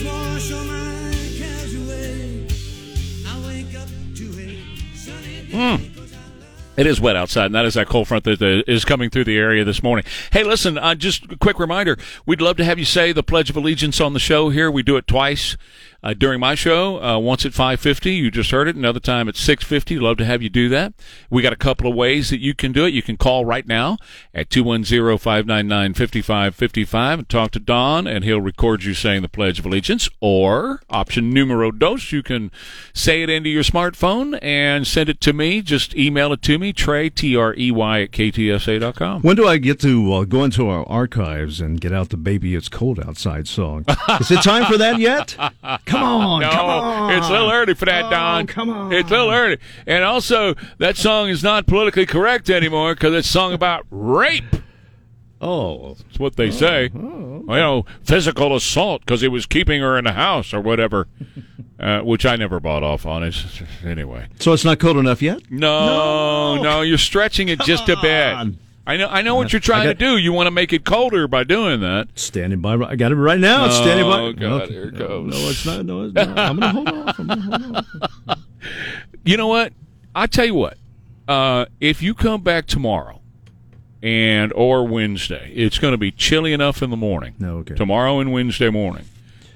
[6.79, 9.37] It is wet outside, and that is that cold front that uh, coming through the
[9.37, 10.05] area this morning.
[10.31, 13.51] Hey, listen, uh, just a quick reminder: we'd love to have you say the Pledge
[13.51, 14.71] of Allegiance on the show here.
[14.71, 15.57] We do it twice
[16.03, 17.03] uh, during my show.
[17.03, 18.77] Uh, once at five fifty, you just heard it.
[18.77, 19.99] Another time at six fifty.
[19.99, 20.95] Love to have you do that.
[21.31, 22.95] We got a couple of ways that you can do it.
[22.95, 23.99] You can call right now
[24.33, 30.09] at 210-599-5555 and talk to Don, and he'll record you saying the Pledge of Allegiance.
[30.21, 32.51] Or option numero dos, you can
[32.93, 35.63] say it into your smartphone and send it to me.
[35.63, 39.23] Just email it to me, Trey T R E Y at ktsa.com.
[39.23, 42.55] When do I get to uh, go into our archives and get out the "Baby
[42.55, 43.85] It's Cold Outside" song?
[44.21, 45.37] Is it time for that yet?
[45.89, 47.13] Come on, No, come on!
[47.15, 48.47] it's a little early for that, Oh, Don.
[48.47, 48.93] come on.
[48.93, 49.59] It's a little early.
[49.87, 54.45] And also, that song is not politically correct anymore because it's a song about rape.
[55.41, 56.91] Oh, That's what they say.
[56.93, 61.07] Well, you know, physical assault because he was keeping her in the house or whatever,
[61.81, 63.23] uh, which I never bought off on.
[63.23, 65.43] It's, anyway, so it's not cold enough yet?
[65.51, 68.33] no, no, you're stretching it just a bit.
[68.35, 68.59] on.
[68.89, 70.17] I know, I know what you're trying got- to do.
[70.17, 72.09] You want to make it colder by doing that.
[72.15, 72.75] Standing by.
[72.75, 73.67] I got it right now.
[73.67, 74.19] It's standing by.
[74.21, 74.73] Oh, God, Okay.
[74.73, 75.31] here it No, goes.
[75.31, 75.85] No, it's not.
[75.85, 76.39] No, it's not.
[76.39, 77.19] I'm gonna hold off.
[77.19, 77.77] I'm gonna hold
[78.29, 78.39] off.
[79.25, 79.73] You know what?
[80.15, 80.79] I tell you what.
[81.27, 83.21] Uh, if you come back tomorrow
[84.03, 87.35] and or Wednesday, it's going to be chilly enough in the morning.
[87.39, 87.75] No, okay.
[87.75, 89.05] Tomorrow and Wednesday morning,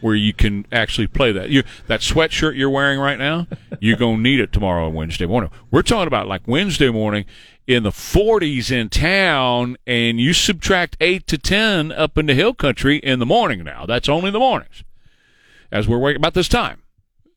[0.02, 1.48] where you can actually play that.
[1.48, 3.46] You that sweatshirt you're wearing right now,
[3.80, 5.50] you're going to need it tomorrow and Wednesday morning.
[5.70, 7.24] We're talking about like Wednesday morning
[7.66, 12.54] in the 40s in town, and you subtract eight to ten up in the hill
[12.54, 13.64] country in the morning.
[13.64, 14.82] Now that's only the mornings,
[15.70, 16.82] as we're waking about this time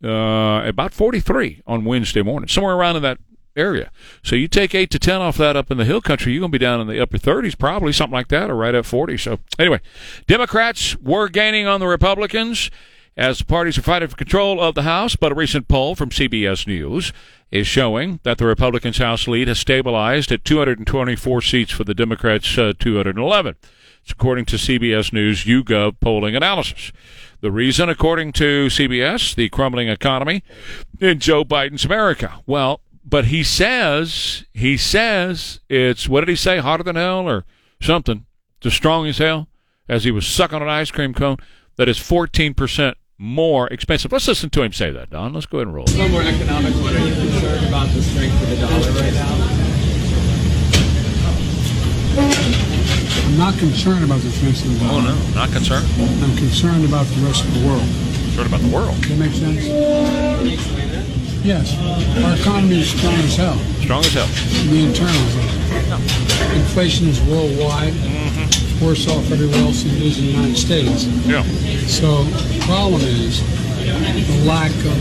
[0.03, 3.19] uh, about 43 on Wednesday morning, somewhere around in that
[3.55, 3.91] area.
[4.23, 6.51] So you take 8 to 10 off that up in the hill country, you're going
[6.51, 9.17] to be down in the upper 30s, probably something like that, or right at 40.
[9.17, 9.79] So anyway,
[10.27, 12.69] Democrats were gaining on the Republicans
[13.17, 16.10] as the parties are fighting for control of the House, but a recent poll from
[16.10, 17.13] CBS News
[17.51, 22.58] is showing that the Republicans' House lead has stabilized at 224 seats for the Democrats'
[22.58, 23.56] uh, 211.
[24.01, 26.91] It's according to CBS News YouGov polling analysis.
[27.41, 30.43] The reason, according to CBS, the crumbling economy
[30.99, 32.41] in Joe Biden's America.
[32.45, 37.45] Well, but he says, he says it's, what did he say, hotter than hell or
[37.82, 38.25] something,
[38.60, 39.47] just strong as hell,
[39.88, 41.38] as he was sucking an ice cream cone,
[41.78, 44.12] that is 14% more expensive.
[44.12, 45.34] Let's listen to him say that, Don.
[45.34, 45.86] Let's go ahead and roll.
[45.86, 46.75] A little more economics.
[46.78, 49.65] Are you concerned about the strength of the dollar right now?
[53.25, 55.01] I'm not concerned about the strength of the dollar.
[55.01, 55.36] Oh, no.
[55.36, 55.88] not concerned.
[55.99, 57.82] I'm concerned about the rest of the world.
[57.82, 59.01] Concerned about the world.
[59.01, 61.14] Does that make sense?
[61.45, 61.77] Yes.
[62.25, 63.58] Our economy is strong as hell.
[63.86, 64.25] Strong as hell.
[64.65, 65.36] The internals.
[66.58, 67.93] Inflation is worldwide.
[67.93, 68.84] Mm-hmm.
[68.84, 71.05] Worse off everywhere else than it is in the United States.
[71.29, 71.43] Yeah.
[71.86, 73.45] So the problem is
[73.77, 74.97] the lack of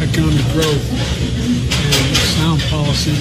[0.00, 3.12] economic growth and sound policy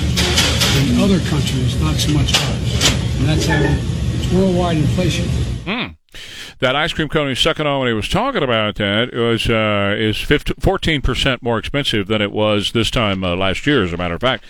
[0.88, 2.72] in other countries, not so much ours.
[3.20, 5.28] And that's how it's worldwide inflation.
[5.68, 5.88] Hmm.
[6.60, 9.96] That ice cream cone he's sucking on when he was talking about that was uh,
[9.98, 13.98] is 14 percent more expensive than it was this time uh, last year, as a
[13.98, 14.44] matter of fact.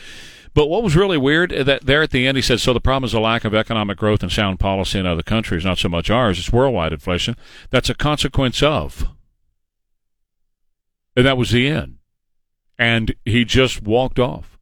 [0.54, 2.80] But what was really weird uh, that there at the end he said, "So the
[2.80, 5.90] problem is a lack of economic growth and sound policy in other countries, not so
[5.90, 6.40] much ours.
[6.40, 7.36] It's worldwide inflation.
[7.70, 9.08] That's a consequence of."
[11.16, 11.98] And that was the end.
[12.78, 14.58] And he just walked off.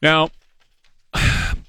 [0.00, 0.30] Now,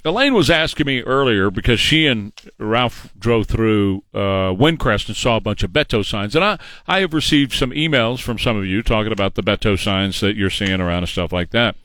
[0.08, 5.36] Elaine was asking me earlier because she and Ralph drove through uh, Windcrest and saw
[5.36, 8.66] a bunch of Beto signs, and I I have received some emails from some of
[8.66, 11.76] you talking about the Beto signs that you're seeing around and stuff like that,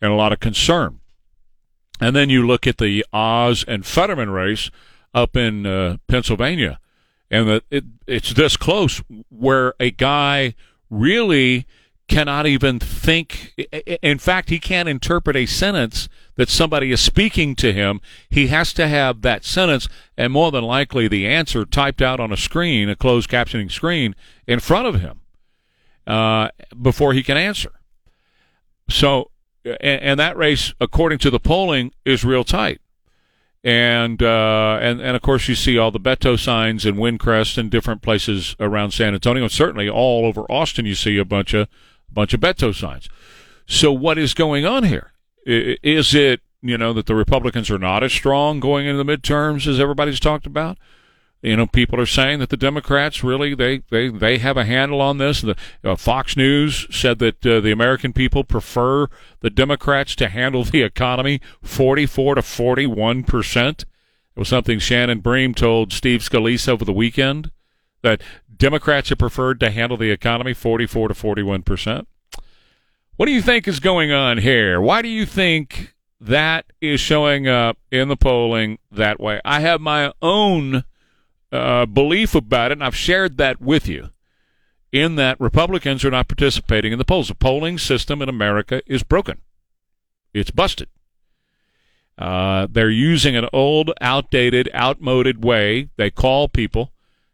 [0.00, 1.00] and a lot of concern.
[2.00, 4.70] And then you look at the Oz and Fetterman race
[5.12, 6.78] up in uh, Pennsylvania,
[7.30, 10.54] and that it, it's this close where a guy
[10.88, 11.66] really
[12.12, 13.54] cannot even think.
[14.02, 18.00] In fact, he can't interpret a sentence that somebody is speaking to him.
[18.28, 22.30] He has to have that sentence and more than likely the answer typed out on
[22.30, 24.14] a screen, a closed captioning screen,
[24.46, 25.20] in front of him
[26.06, 26.48] uh,
[26.80, 27.72] before he can answer.
[28.90, 29.30] So,
[29.64, 32.80] and, and that race, according to the polling, is real tight.
[33.64, 37.70] And uh, and and of course, you see all the Beto signs in Windcrest and
[37.70, 40.84] different places around San Antonio, and certainly all over Austin.
[40.84, 41.68] You see a bunch of
[42.12, 43.08] bunch of Beto signs.
[43.66, 45.12] So, what is going on here?
[45.44, 49.66] Is it you know that the Republicans are not as strong going into the midterms
[49.66, 50.78] as everybody's talked about?
[51.42, 55.00] You know, people are saying that the Democrats really they they, they have a handle
[55.00, 55.40] on this.
[55.40, 59.08] The uh, Fox News said that uh, the American people prefer
[59.40, 63.84] the Democrats to handle the economy 44 to 41 percent.
[64.36, 67.50] It was something Shannon Bream told Steve Scalise over the weekend
[68.02, 68.22] that
[68.62, 72.06] Democrats have preferred to handle the economy 44 to 41 percent.
[73.16, 74.80] What do you think is going on here?
[74.80, 79.40] Why do you think that is showing up in the polling that way?
[79.44, 80.84] I have my own
[81.50, 84.10] uh, belief about it, and I've shared that with you.
[84.92, 87.26] In that Republicans are not participating in the polls.
[87.26, 89.38] The polling system in America is broken.
[90.32, 90.88] It's busted.
[92.16, 95.88] Uh, they're using an old, outdated, outmoded way.
[95.96, 96.91] They call people,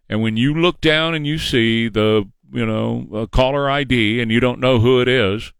[0.08, 4.40] and when you look down and you see the you know caller ID and you
[4.40, 5.52] don't know who it is,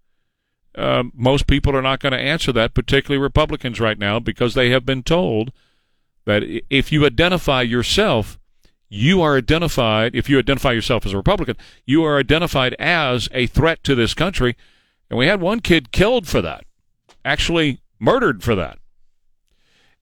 [0.75, 4.71] uh, most people are not going to answer that, particularly Republicans right now, because they
[4.71, 5.53] have been told
[6.25, 8.39] that if you identify yourself,
[8.89, 13.47] you are identified, if you identify yourself as a Republican, you are identified as a
[13.47, 14.57] threat to this country.
[15.11, 16.65] And we had one kid killed for that,
[17.25, 18.79] actually murdered for that.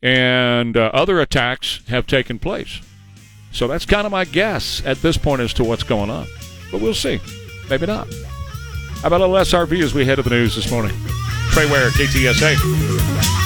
[0.02, 2.80] And uh, other attacks have taken place.
[3.52, 6.26] So that's kind of my guess at this point as to what's going on.
[6.70, 7.20] But we'll see.
[7.70, 8.06] Maybe not.
[9.00, 10.96] How about a little SRV as we head to the news this morning?
[11.52, 13.45] Trey Ware, KTSA.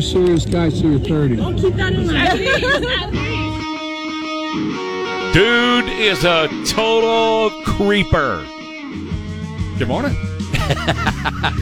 [0.00, 1.36] No serious guys through 30.
[5.34, 8.42] Dude is a total creeper.
[9.76, 10.16] Good morning.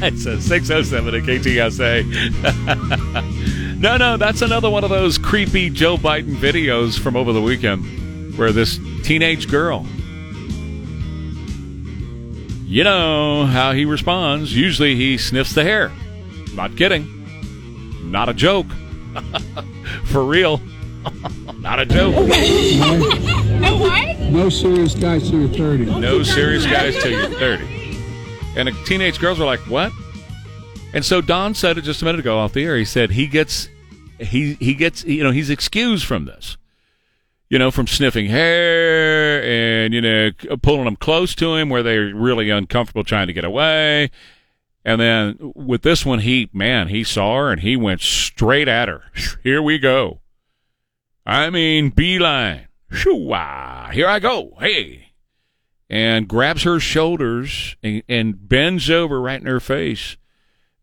[0.04, 2.04] it's a 607 at KTSA.
[3.80, 8.38] no, no, that's another one of those creepy Joe Biden videos from over the weekend
[8.38, 9.84] where this teenage girl,
[12.68, 14.54] you know how he responds.
[14.54, 15.90] Usually he sniffs the hair.
[16.54, 17.17] Not kidding.
[18.10, 18.66] Not a joke.
[20.04, 20.60] For real.
[21.56, 22.14] Not a joke.
[23.78, 24.18] What?
[24.18, 26.00] No serious guys till you're 30.
[26.00, 27.64] No serious guys till you're 30.
[28.56, 29.92] And the teenage girls were like, "What?"
[30.92, 32.76] And so Don said it just a minute ago off the air.
[32.76, 33.68] He said he gets
[34.18, 36.56] he he gets you know he's excused from this.
[37.48, 42.14] You know, from sniffing hair and you know pulling them close to him where they're
[42.14, 44.10] really uncomfortable trying to get away.
[44.88, 48.88] And then with this one, he man, he saw her and he went straight at
[48.88, 49.02] her.
[49.42, 50.22] Here we go.
[51.26, 52.68] I mean, beeline.
[52.90, 53.90] Shoo-wah.
[53.90, 54.54] Here I go.
[54.58, 55.10] Hey.
[55.90, 60.16] And grabs her shoulders and, and bends over right in her face.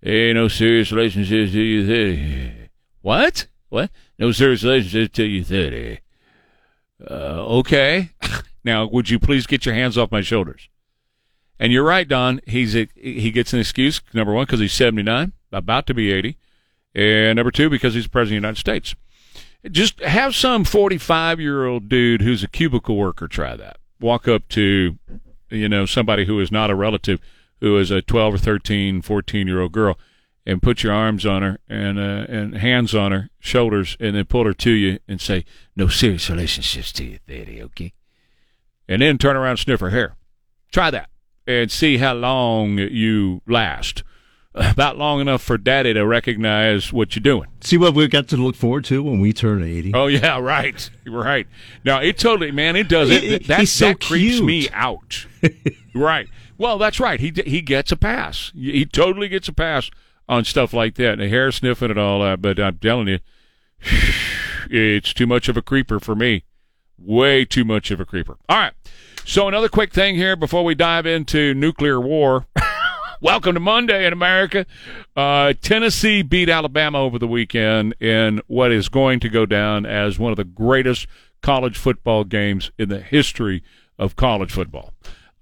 [0.03, 2.69] Hey, no serious relationships till you 30.
[3.01, 3.47] What?
[3.69, 3.89] What?
[4.19, 5.99] No serious relationships till you 30.
[7.09, 7.13] Uh,
[7.57, 8.11] okay.
[8.63, 10.69] now, would you please get your hands off my shoulders?
[11.59, 12.41] And you're right, Don.
[12.45, 14.01] He's a, he gets an excuse.
[14.13, 16.37] Number one, because he's 79, about to be 80,
[16.93, 18.95] and number two, because he's president of the United States.
[19.71, 23.77] Just have some 45 year old dude who's a cubicle worker try that.
[23.99, 24.99] Walk up to,
[25.49, 27.19] you know, somebody who is not a relative,
[27.61, 29.97] who is a 12 or 13, 14 year old girl,
[30.45, 34.25] and put your arms on her and uh, and hands on her shoulders, and then
[34.25, 35.45] pull her to you and say,
[35.75, 37.93] "No serious relationships to you're 30, okay?"
[38.87, 40.15] And then turn around and sniff her hair.
[40.71, 41.09] Try that
[41.47, 44.03] and see how long you last.
[44.57, 47.49] About long enough for daddy to recognize what you're doing.
[47.59, 49.91] See what we've got to look forward to when we turn 80.
[49.93, 51.45] Oh yeah, right, right.
[51.83, 53.21] Now it totally, man, it does it.
[53.23, 55.25] He- that he's so that creeps me out.
[55.93, 56.27] right.
[56.57, 57.19] Well, that's right.
[57.19, 58.53] He he gets a pass.
[58.55, 59.91] He totally gets a pass
[60.29, 62.41] on stuff like that, and the hair sniffing and all that.
[62.41, 63.19] But I'm telling you,
[64.69, 66.43] it's too much of a creeper for me.
[66.97, 68.37] Way too much of a creeper.
[68.47, 68.73] All right.
[69.27, 72.45] So another quick thing here before we dive into nuclear war.
[73.21, 74.67] Welcome to Monday in America.
[75.15, 80.19] Uh, Tennessee beat Alabama over the weekend in what is going to go down as
[80.19, 81.07] one of the greatest
[81.41, 83.63] college football games in the history
[83.97, 84.93] of college football.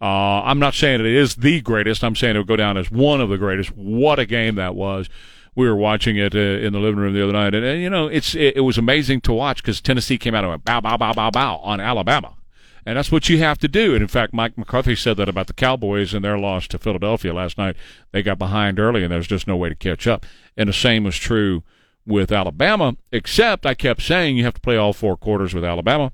[0.02, 2.06] Uh, I'm not saying it is the greatest.
[2.06, 3.76] I'm saying it will go down as one of the greatest.
[3.76, 5.10] What a game that was.
[5.56, 7.90] We were watching it uh, in the living room the other night, and, and you
[7.90, 10.80] know, it's it, it was amazing to watch because Tennessee came out and went bow,
[10.80, 12.34] bow, bow, bow, bow on Alabama.
[12.86, 13.94] And that's what you have to do.
[13.94, 17.34] And in fact, Mike McCarthy said that about the Cowboys and their loss to Philadelphia
[17.34, 17.76] last night.
[18.12, 20.26] They got behind early, and there's just no way to catch up.
[20.58, 21.64] And the same was true
[22.06, 26.12] with Alabama, except I kept saying you have to play all four quarters with Alabama.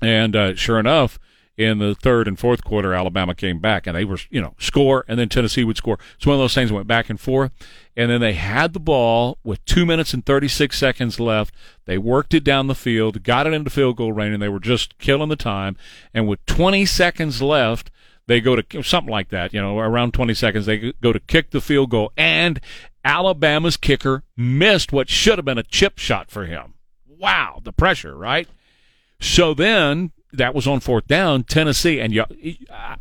[0.00, 1.18] And uh, sure enough,
[1.56, 5.04] in the third and fourth quarter, Alabama came back and they were, you know, score,
[5.06, 5.98] and then Tennessee would score.
[6.16, 7.52] It's one of those things that went back and forth.
[7.94, 11.54] And then they had the ball with two minutes and 36 seconds left.
[11.84, 14.60] They worked it down the field, got it into field goal range, and they were
[14.60, 15.76] just killing the time.
[16.14, 17.90] And with 20 seconds left,
[18.26, 21.50] they go to something like that, you know, around 20 seconds, they go to kick
[21.50, 22.12] the field goal.
[22.16, 22.60] And
[23.04, 26.74] Alabama's kicker missed what should have been a chip shot for him.
[27.06, 28.48] Wow, the pressure, right?
[29.20, 32.24] So then that was on fourth down, Tennessee, and you,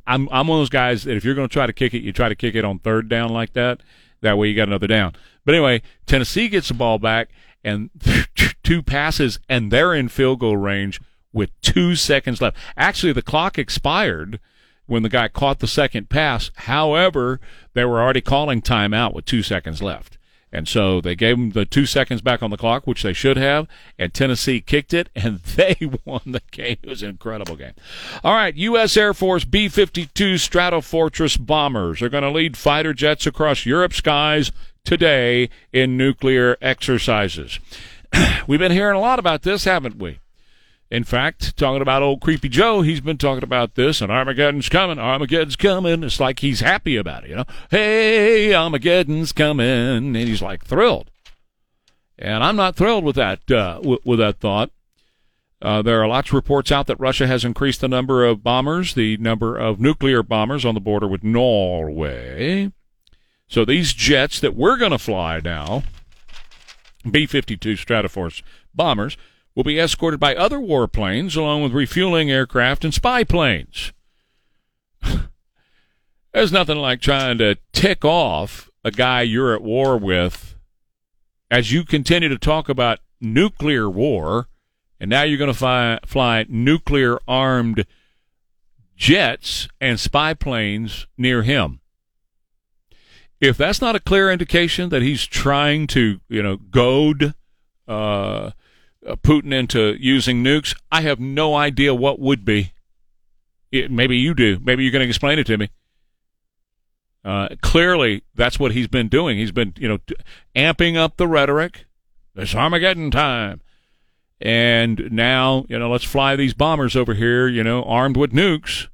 [0.06, 2.02] I'm I'm one of those guys that if you're going to try to kick it,
[2.02, 3.82] you try to kick it on third down like that.
[4.22, 5.14] That way you got another down.
[5.46, 7.30] But anyway, Tennessee gets the ball back
[7.64, 7.90] and
[8.64, 11.02] two passes, and they're in field goal range
[11.34, 12.58] with two seconds left.
[12.78, 14.40] Actually, the clock expired
[14.86, 16.52] when the guy caught the second pass.
[16.56, 17.40] However,
[17.74, 20.18] they were already calling timeout with two seconds left.
[20.54, 23.38] And so they gave them the two seconds back on the clock, which they should
[23.38, 26.78] have, and Tennessee kicked it, and they won the game.
[26.84, 27.74] It was an incredible game.
[28.24, 28.98] All right, U.S.
[28.98, 34.52] Air Force B 52 Stratofortress bombers are going to lead fighter jets across Europe's skies
[34.84, 37.60] today in nuclear exercises.
[38.48, 40.20] We've been hearing a lot about this, haven't we?
[40.92, 45.00] In fact, talking about old Creepy Joe, he's been talking about this, and Armageddon's coming,
[45.00, 46.04] Armageddon's coming.
[46.04, 47.46] It's like he's happy about it, you know?
[47.70, 51.10] Hey, Armageddon's coming, and he's like thrilled.
[52.20, 54.70] And I'm not thrilled with that uh, w- with that thought.
[55.62, 58.94] Uh, there are lots of reports out that Russia has increased the number of bombers,
[58.94, 62.72] the number of nuclear bombers on the border with Norway.
[63.48, 65.84] So these jets that we're going to fly now,
[67.10, 68.42] B 52 Stratofortress
[68.74, 69.18] bombers,
[69.56, 73.92] will be escorted by other warplanes along with refueling aircraft and spy planes.
[76.34, 80.56] There's nothing like trying to tick off a guy you're at war with
[81.50, 84.48] as you continue to talk about nuclear war,
[85.00, 87.86] and now you're going to fly, fly nuclear armed
[88.96, 91.82] jets and spy planes near him.
[93.42, 97.34] If that's not a clear indication that he's trying to, you know, goad
[97.88, 98.52] uh,
[99.06, 102.74] Putin into using nukes, I have no idea what would be.
[103.72, 104.60] It, maybe you do.
[104.62, 105.70] Maybe you're going to explain it to me.
[107.24, 109.38] Uh, clearly, that's what he's been doing.
[109.38, 110.16] He's been, you know, t-
[110.56, 111.86] amping up the rhetoric.
[112.36, 113.62] It's Armageddon time.
[114.40, 118.88] And now, you know, let's fly these bombers over here, you know, armed with nukes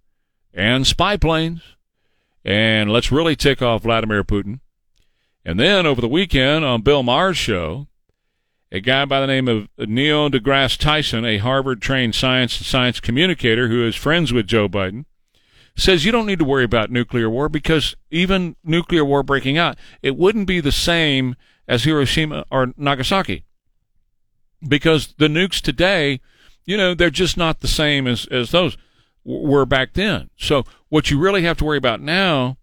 [0.54, 1.62] and spy planes.
[2.44, 4.60] And let's really tick off Vladimir Putin.
[5.46, 7.88] And then over the weekend on Bill Maher's show,
[8.72, 13.00] a guy by the name of Neil deGrasse Tyson, a Harvard trained science and science
[13.00, 15.06] communicator who is friends with Joe Biden,
[15.76, 19.78] says you don't need to worry about nuclear war because even nuclear war breaking out,
[20.02, 21.36] it wouldn't be the same
[21.68, 23.46] as Hiroshima or Nagasaki.
[24.68, 26.20] Because the nukes today,
[26.66, 28.76] you know, they're just not the same as, as those
[29.24, 30.30] were back then.
[30.36, 32.58] So what you really have to worry about now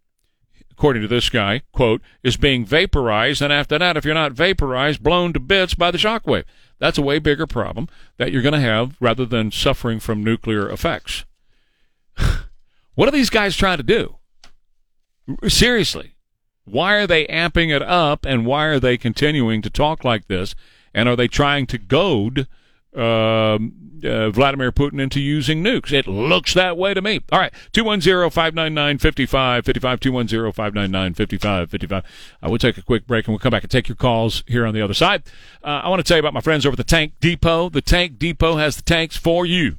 [0.77, 5.03] according to this guy, quote, is being vaporized, and after that, if you're not vaporized,
[5.03, 6.45] blown to bits by the shockwave.
[6.79, 10.69] That's a way bigger problem that you're going to have rather than suffering from nuclear
[10.69, 11.25] effects.
[12.95, 14.17] what are these guys trying to do?
[15.49, 16.17] Seriously.
[16.65, 20.55] Why are they amping it up, and why are they continuing to talk like this?
[20.93, 22.49] And are they trying to goad
[22.97, 25.93] um, uh, Vladimir Putin into using nukes.
[25.93, 27.21] It looks that way to me.
[27.33, 32.03] All right, 210-599-5555, 210-599-5555.
[32.43, 34.67] I will take a quick break and we'll come back and take your calls here
[34.67, 35.23] on the other side.
[35.63, 37.69] Uh, I want to tell you about my friends over at the Tank Depot.
[37.69, 39.79] The Tank Depot has the tanks for you.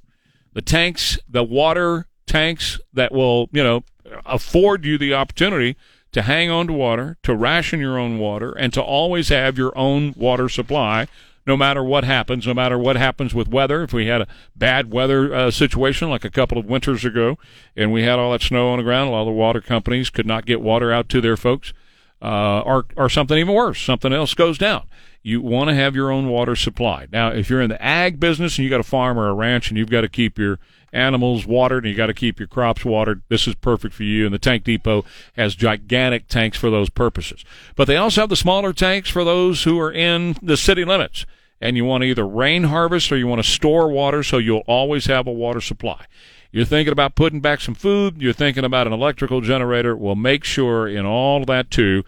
[0.53, 3.83] The tanks, the water tanks that will, you know,
[4.25, 5.75] afford you the opportunity
[6.11, 9.77] to hang on to water, to ration your own water, and to always have your
[9.77, 11.07] own water supply
[11.47, 13.83] no matter what happens, no matter what happens with weather.
[13.83, 17.37] If we had a bad weather uh, situation like a couple of winters ago
[17.75, 20.09] and we had all that snow on the ground, a lot of the water companies
[20.09, 21.73] could not get water out to their folks.
[22.21, 24.83] uh, or or something even worse, something else goes down.
[25.21, 27.07] You want to have your own water supply.
[27.11, 29.69] Now, if you're in the ag business and you got a farm or a ranch
[29.69, 30.59] and you've got to keep your
[30.93, 34.25] animals watered and you've got to keep your crops watered, this is perfect for you.
[34.25, 37.43] And the Tank Depot has gigantic tanks for those purposes.
[37.75, 41.25] But they also have the smaller tanks for those who are in the city limits
[41.61, 44.63] and you want to either rain harvest or you want to store water so you'll
[44.67, 46.05] always have a water supply.
[46.51, 49.95] You're thinking about putting back some food, you're thinking about an electrical generator.
[49.95, 52.03] Well, make sure in all that too,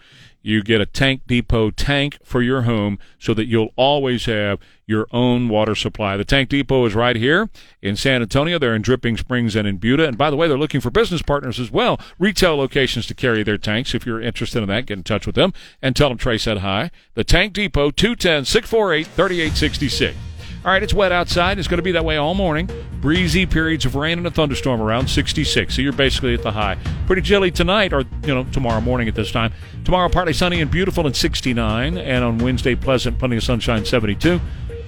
[0.48, 5.06] you get a Tank Depot tank for your home so that you'll always have your
[5.12, 6.16] own water supply.
[6.16, 7.50] The Tank Depot is right here
[7.82, 8.58] in San Antonio.
[8.58, 10.08] They're in Dripping Springs and in Buda.
[10.08, 13.42] And by the way, they're looking for business partners as well, retail locations to carry
[13.42, 13.94] their tanks.
[13.94, 16.58] If you're interested in that, get in touch with them and tell them Trey said
[16.58, 16.90] hi.
[17.12, 20.16] The Tank Depot, 210 648 3866.
[20.64, 21.58] All right, it's wet outside.
[21.58, 22.68] It's going to be that way all morning.
[23.00, 25.74] Breezy periods of rain and a thunderstorm around 66.
[25.74, 26.76] So you're basically at the high.
[27.06, 29.52] Pretty chilly tonight, or you know tomorrow morning at this time.
[29.84, 34.40] Tomorrow partly sunny and beautiful and 69, and on Wednesday pleasant, plenty of sunshine, 72.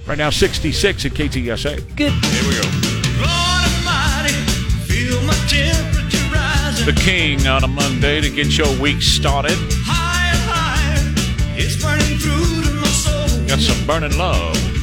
[0.05, 1.95] Right now 66 at KTSA.
[1.95, 2.11] Good.
[2.11, 2.67] Here we go.
[3.21, 4.33] Lord Almighty,
[4.85, 6.85] feel my temperature rising.
[6.85, 9.55] The King on a Monday to get your week started.
[9.55, 11.13] Higher, higher,
[11.57, 13.47] it's burning through to my soul.
[13.47, 14.80] Got some burning love.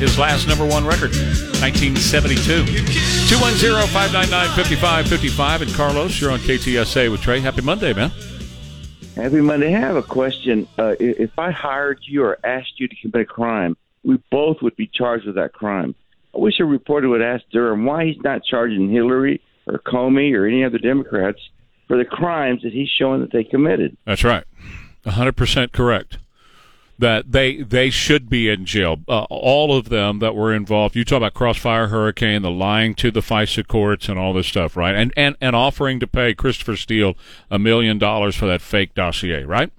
[0.00, 1.10] His last number one record,
[1.60, 2.64] 1972.
[2.64, 5.60] 210-599-5555.
[5.60, 7.40] And Carlos, you're on KTSA with Trey.
[7.40, 8.10] Happy Monday, man.
[9.14, 9.74] Happy Monday.
[9.74, 10.66] I have a question.
[10.78, 14.74] Uh, if I hired you or asked you to commit a crime, we both would
[14.74, 15.94] be charged with that crime.
[16.34, 20.46] I wish a reporter would ask Durham why he's not charging Hillary or Comey or
[20.46, 21.40] any other Democrats
[21.88, 23.98] for the crimes that he's showing that they committed.
[24.06, 24.44] That's right.
[25.04, 26.16] 100% correct.
[27.00, 28.98] That they they should be in jail.
[29.08, 30.94] Uh, all of them that were involved.
[30.94, 34.76] You talk about Crossfire Hurricane, the lying to the FISA courts, and all this stuff,
[34.76, 34.94] right?
[34.94, 37.16] And and and offering to pay Christopher Steele
[37.50, 39.72] a million dollars for that fake dossier, right?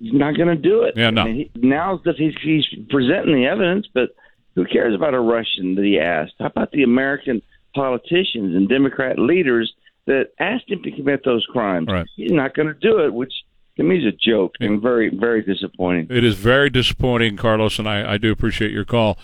[0.00, 0.94] He's not going to do it.
[0.96, 1.22] Yeah, no.
[1.22, 4.10] I mean, he, now that he's, he's presenting the evidence, but
[4.54, 6.34] who cares about a Russian that he asked?
[6.38, 7.42] How about the American
[7.74, 9.72] politicians and Democrat leaders
[10.06, 11.88] that asked him to commit those crimes?
[11.88, 12.06] Right.
[12.16, 13.32] He's not going to do it, which
[13.78, 16.08] to me is a joke and very, very disappointing.
[16.10, 19.18] It is very disappointing, Carlos, and I, I do appreciate your call.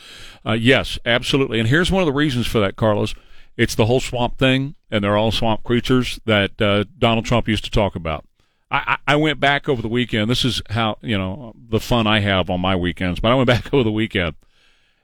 [0.47, 1.59] Uh, yes, absolutely.
[1.59, 3.15] And here's one of the reasons for that, Carlos.
[3.57, 7.65] It's the whole swamp thing, and they're all swamp creatures that uh, Donald Trump used
[7.65, 8.25] to talk about.
[8.71, 10.31] I, I I went back over the weekend.
[10.31, 13.47] This is how, you know, the fun I have on my weekends, but I went
[13.49, 14.37] back over the weekend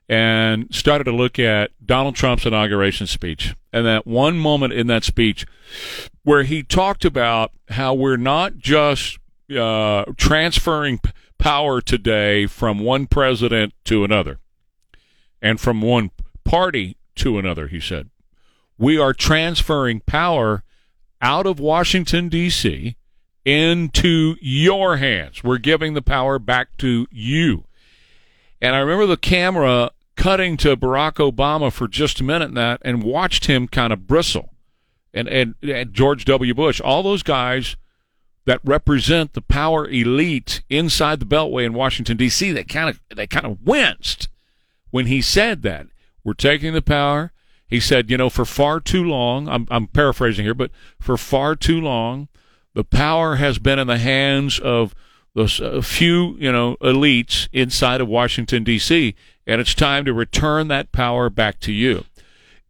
[0.08, 3.54] and started to look at Donald Trump's inauguration speech.
[3.72, 5.44] And that one moment in that speech
[6.22, 9.18] where he talked about how we're not just
[9.56, 14.38] uh, transferring p- power today from one president to another
[15.42, 16.10] and from one
[16.44, 18.10] party to another, he said.
[18.78, 20.62] We are transferring power
[21.20, 22.96] out of Washington, D.C.
[23.44, 25.44] into your hands.
[25.44, 27.64] We're giving the power back to you.
[28.60, 32.80] And I remember the camera cutting to Barack Obama for just a minute in that
[32.84, 34.54] and watched him kind of bristle.
[35.12, 36.54] And, and, and George W.
[36.54, 37.76] Bush, all those guys
[38.46, 42.52] that represent the power elite inside the Beltway in Washington D.C.
[42.52, 44.28] They kind of they kind of winced
[44.90, 45.86] when he said that
[46.24, 47.32] we're taking the power.
[47.66, 49.48] He said, you know, for far too long.
[49.48, 52.28] I'm I'm paraphrasing here, but for far too long,
[52.74, 54.94] the power has been in the hands of
[55.34, 59.14] those few, you know, elites inside of Washington D.C.
[59.46, 62.04] And it's time to return that power back to you.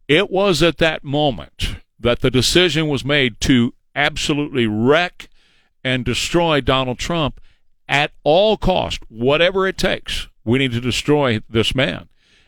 [0.07, 5.29] It was at that moment that the decision was made to absolutely wreck
[5.83, 7.39] and destroy Donald Trump
[7.87, 10.27] at all cost, whatever it takes.
[10.43, 12.07] We need to destroy this man.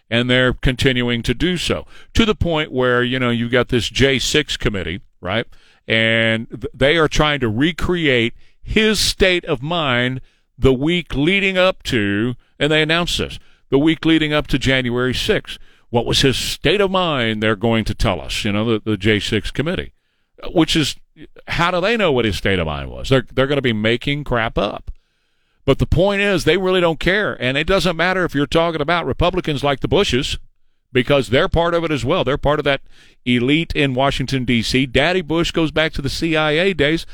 [0.10, 3.90] And they're continuing to do so to the point where, you know, you've got this
[3.90, 5.48] J6 committee, right?
[5.88, 10.22] And they are trying to recreate his state of mind
[10.58, 15.14] the week leading up to, and they announced this, the week leading up to January
[15.14, 15.58] 6th.
[15.90, 17.42] What was his state of mind?
[17.42, 19.94] They're going to tell us, you know, the, the J6 committee,
[20.54, 20.96] which is
[21.47, 23.09] how do they know what his state of mind was?
[23.09, 24.91] They're they're going to be making crap up.
[25.66, 28.82] But the point is, they really don't care, and it doesn't matter if you're talking
[28.82, 30.38] about Republicans like the Bushes,
[30.91, 32.24] because they're part of it as well.
[32.24, 32.82] They're part of that
[33.26, 34.86] elite in Washington D.C.
[34.88, 37.05] Daddy Bush goes back to the CIA days,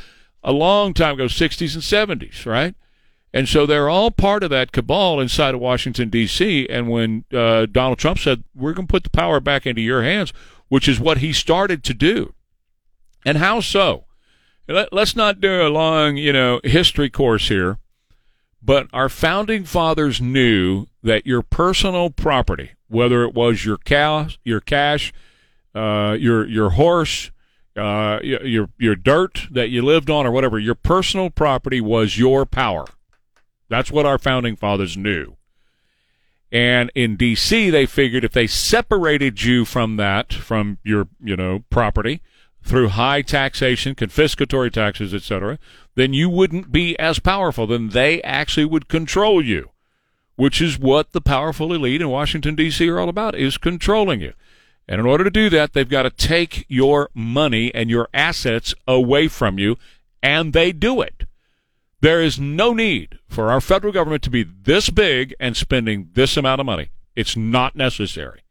[0.43, 2.73] a long time ago, 60s and 70s, right?
[3.33, 6.67] And so they're all part of that cabal inside of Washington D.C.
[6.69, 10.01] And when uh, Donald Trump said, "We're going to put the power back into your
[10.01, 10.33] hands,"
[10.67, 12.33] which is what he started to do.
[13.25, 14.05] And how so?
[14.67, 17.79] Let, let's not do a long, you know, history course here,
[18.61, 23.79] But our founding fathers knew that your personal property, whether it was your
[24.43, 25.13] your cash,
[25.73, 27.31] uh, your your horse,
[27.75, 32.45] uh, your your dirt that you lived on, or whatever, your personal property was your
[32.45, 32.85] power.
[33.69, 35.35] That's what our founding fathers knew.
[36.51, 41.63] And in D.C., they figured if they separated you from that, from your, you know,
[41.69, 42.21] property
[42.69, 45.57] through high taxation, confiscatory taxes, etc.,
[45.95, 47.65] then you wouldn't be as powerful.
[47.65, 49.71] Then they actually would control you,
[50.35, 52.87] which is what the powerful elite in Washington, D.C.
[52.87, 54.33] are all about, is controlling you.
[54.87, 58.75] And in order to do that, they've got to take your money and your assets
[58.87, 59.77] away from you,
[60.21, 61.25] and they do it.
[62.01, 66.37] There is no need for our federal government to be this big and spending this
[66.37, 66.91] amount of money.
[67.15, 68.41] It's not necessary.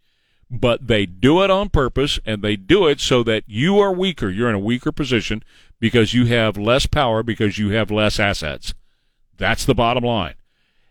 [0.50, 4.30] But they do it on purpose, and they do it so that you are weaker.
[4.30, 5.42] You're in a weaker position
[5.78, 8.72] because you have less power, because you have less assets.
[9.36, 10.34] That's the bottom line.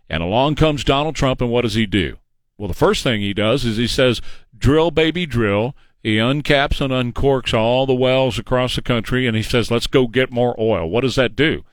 [0.10, 2.18] And along comes Donald Trump, and what does he do?
[2.58, 4.22] Well, the first thing he does is he says,
[4.58, 5.76] drill, baby, drill.
[6.02, 10.08] He uncaps and uncorks all the wells across the country, and he says, let's go
[10.08, 10.90] get more oil.
[10.90, 11.66] What does that do?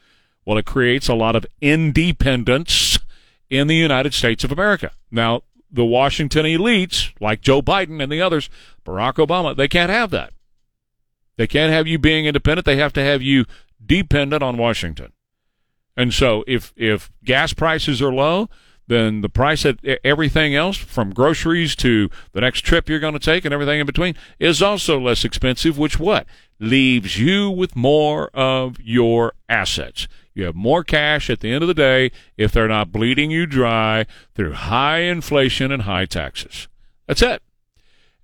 [0.44, 2.98] Well, it creates a lot of independence
[3.48, 4.90] in the United States of America.
[5.10, 5.42] Now,
[5.74, 8.48] the Washington elites, like Joe Biden and the others,
[8.84, 10.32] Barack Obama, they can't have that.
[11.36, 12.64] They can't have you being independent.
[12.64, 13.44] They have to have you
[13.84, 15.12] dependent on Washington.
[15.96, 18.48] And so if if gas prices are low,
[18.86, 23.14] then the price of e- everything else from groceries to the next trip you're going
[23.14, 26.26] to take and everything in between is also less expensive, which what?
[26.60, 30.06] Leaves you with more of your assets.
[30.34, 33.46] You have more cash at the end of the day if they're not bleeding you
[33.46, 36.68] dry through high inflation and high taxes.
[37.06, 37.42] That's it.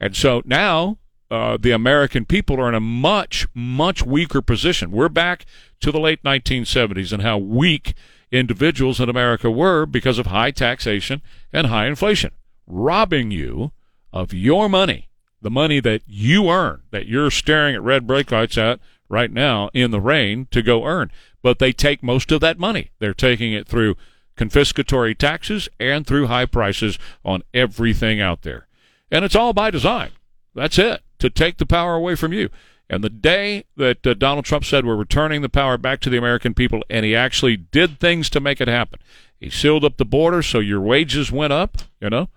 [0.00, 0.98] And so now
[1.30, 4.90] uh, the American people are in a much, much weaker position.
[4.90, 5.46] We're back
[5.80, 7.94] to the late 1970s and how weak
[8.32, 12.32] individuals in America were because of high taxation and high inflation,
[12.66, 13.70] robbing you
[14.12, 15.08] of your money,
[15.40, 18.80] the money that you earn, that you're staring at red brake lights at
[19.10, 21.10] right now in the rain to go earn.
[21.42, 22.90] But they take most of that money.
[22.98, 23.96] They're taking it through
[24.36, 28.68] confiscatory taxes and through high prices on everything out there.
[29.10, 30.10] And it's all by design.
[30.54, 32.48] That's it, to take the power away from you.
[32.88, 36.16] And the day that uh, Donald Trump said we're returning the power back to the
[36.16, 38.98] American people, and he actually did things to make it happen.
[39.38, 42.28] He sealed up the border so your wages went up, you know,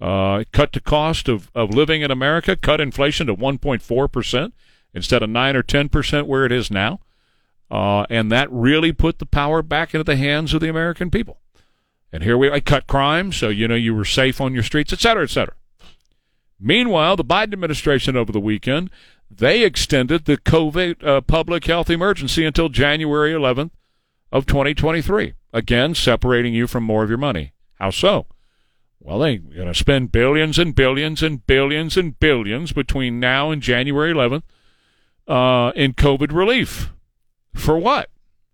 [0.00, 4.52] uh, cut the cost of, of living in America, cut inflation to 1.4%
[4.94, 7.00] instead of 9 or 10% where it is now.
[7.70, 11.40] Uh, and that really put the power back into the hands of the American people.
[12.12, 14.92] And here we I cut crime, so you know you were safe on your streets,
[14.92, 15.54] et cetera, et cetera.
[16.60, 18.90] Meanwhile, the Biden administration over the weekend
[19.30, 23.70] they extended the COVID uh, public health emergency until January 11th
[24.30, 25.34] of 2023.
[25.52, 27.52] Again, separating you from more of your money.
[27.74, 28.26] How so?
[29.00, 33.60] Well, they're going to spend billions and billions and billions and billions between now and
[33.60, 34.42] January 11th
[35.26, 36.92] uh, in COVID relief.
[37.54, 38.10] For what?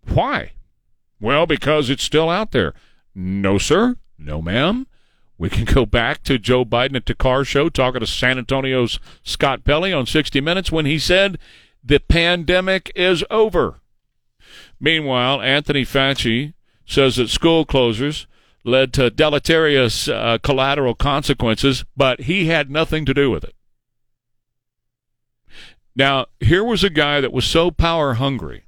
[0.08, 0.52] Why?
[1.20, 2.74] Well, because it's still out there.
[3.14, 3.96] No, sir.
[4.18, 4.86] No, ma'am.
[5.38, 8.98] We can go back to Joe Biden at the car show talking to San Antonio's
[9.22, 11.38] Scott Pelley on 60 Minutes when he said
[11.82, 13.80] the pandemic is over.
[14.78, 16.52] Meanwhile, Anthony Fauci
[16.84, 18.26] says that school closures
[18.64, 23.54] led to deleterious uh, collateral consequences, but he had nothing to do with it.
[25.96, 28.64] Now, here was a guy that was so power hungry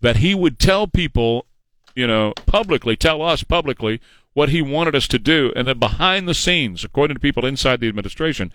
[0.00, 1.46] that he would tell people,
[1.94, 4.00] you know, publicly, tell us publicly
[4.34, 7.80] what he wanted us to do, and then behind the scenes, according to people inside
[7.80, 8.52] the administration,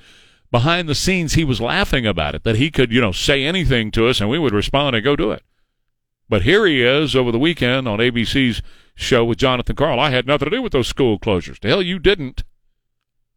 [0.52, 3.90] behind the scenes, he was laughing about it, that he could, you know, say anything
[3.92, 5.44] to us and we would respond and go do it.
[6.30, 8.62] But here he is over the weekend on ABC's
[8.96, 10.00] show with Jonathan Karl.
[10.00, 11.60] I had nothing to do with those school closures.
[11.60, 12.44] The hell you didn't.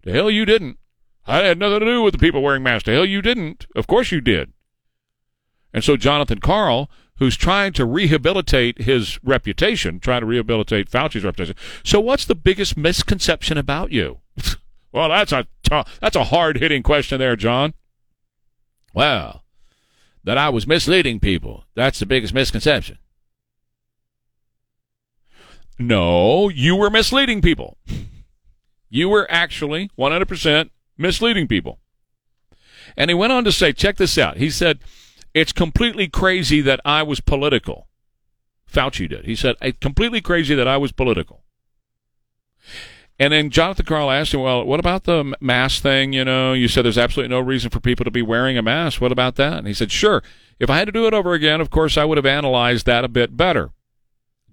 [0.02, 0.78] The hell you didn't.
[1.26, 2.88] I had nothing to do with the people wearing masks.
[2.88, 3.66] Hell you didn't.
[3.74, 4.52] Of course you did.
[5.72, 11.56] And so Jonathan Karl, who's trying to rehabilitate his reputation, trying to rehabilitate Fauci's reputation.
[11.82, 14.20] So what's the biggest misconception about you?
[14.92, 17.74] well, that's a t- that's a hard hitting question there, John.
[18.92, 19.44] Well,
[20.22, 21.64] that I was misleading people.
[21.74, 22.98] That's the biggest misconception.
[25.78, 27.76] No, you were misleading people.
[28.88, 31.78] You were actually 100% misleading people.
[32.96, 34.36] And he went on to say, check this out.
[34.36, 34.78] He said,
[35.32, 37.88] it's completely crazy that I was political.
[38.70, 39.24] Fauci did.
[39.24, 41.42] He said, it's completely crazy that I was political.
[43.18, 46.12] And then Jonathan Karl asked him, well, what about the mask thing?
[46.12, 49.00] You know, you said there's absolutely no reason for people to be wearing a mask.
[49.00, 49.58] What about that?
[49.58, 50.22] And he said, sure.
[50.58, 53.04] If I had to do it over again, of course, I would have analyzed that
[53.04, 53.70] a bit better.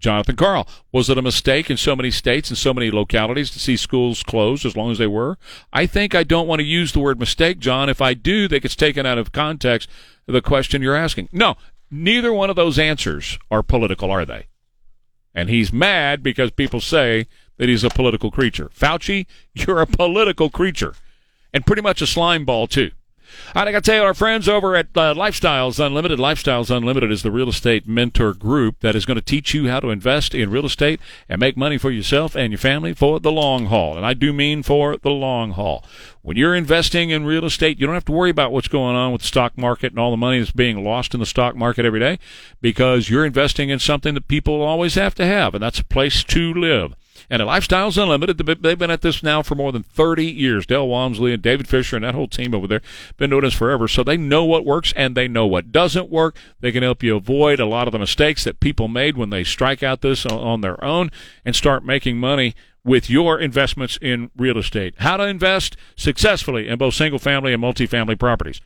[0.02, 0.68] Jonathan Karl.
[0.91, 4.24] Was it a mistake in so many states and so many localities to see schools
[4.24, 5.38] closed as long as they were?
[5.72, 7.88] I think I don't want to use the word mistake, John.
[7.88, 9.89] If I do, that gets taken out of context
[10.28, 11.30] the question you're asking.
[11.32, 11.56] No,
[11.89, 14.47] neither one of those answers are political, are they?
[15.34, 17.28] And he's mad because people say
[17.58, 18.70] that he's a political creature.
[18.70, 20.95] Fauci, you're a political creature.
[21.54, 22.91] And pretty much a slime ball, too.
[23.53, 26.19] I got to tell you, our friends over at uh, Lifestyles Unlimited.
[26.19, 29.79] Lifestyles Unlimited is the real estate mentor group that is going to teach you how
[29.79, 33.32] to invest in real estate and make money for yourself and your family for the
[33.32, 33.97] long haul.
[33.97, 35.84] And I do mean for the long haul.
[36.23, 39.11] When you're investing in real estate, you don't have to worry about what's going on
[39.11, 41.86] with the stock market and all the money that's being lost in the stock market
[41.86, 42.19] every day
[42.61, 46.23] because you're investing in something that people always have to have, and that's a place
[46.25, 46.95] to live.
[47.32, 50.65] And at Lifestyles Unlimited, they've been at this now for more than 30 years.
[50.65, 52.82] Del Walmsley and David Fisher and that whole team over there
[53.15, 53.88] been doing this forever.
[53.88, 56.36] So they know what works and they know what doesn't work.
[56.59, 59.45] They can help you avoid a lot of the mistakes that people made when they
[59.45, 61.09] strike out this on- on their own
[61.45, 62.53] and start making money
[62.84, 64.95] with your investments in real estate.
[64.97, 68.59] How to invest successfully in both single family and multifamily properties.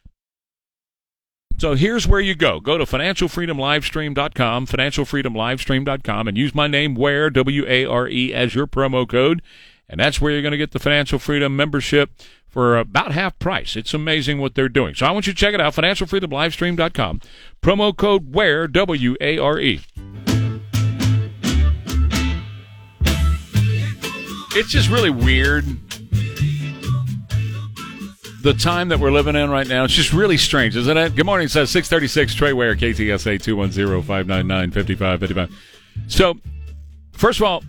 [1.58, 2.60] So here's where you go.
[2.60, 8.68] Go to financialfreedomlivestream.com, financialfreedomlivestream.com, and use my name, Ware, W A R E, as your
[8.68, 9.42] promo code.
[9.88, 12.12] And that's where you're going to get the Financial Freedom membership
[12.48, 13.76] for about half price.
[13.76, 14.96] It's amazing what they're doing.
[14.96, 17.22] So I want you to check it out, financialfreedomlivestream.com.
[17.62, 19.82] Promo code WARE, W A R E.
[24.58, 25.66] It's just really weird
[28.46, 29.86] the time that we're living in right now.
[29.86, 31.16] It's just really strange, isn't it?
[31.16, 35.52] Good morning, says 636 Trey Ware, KTSA 210-599-5555.
[36.08, 36.36] So,
[37.12, 37.64] first of all,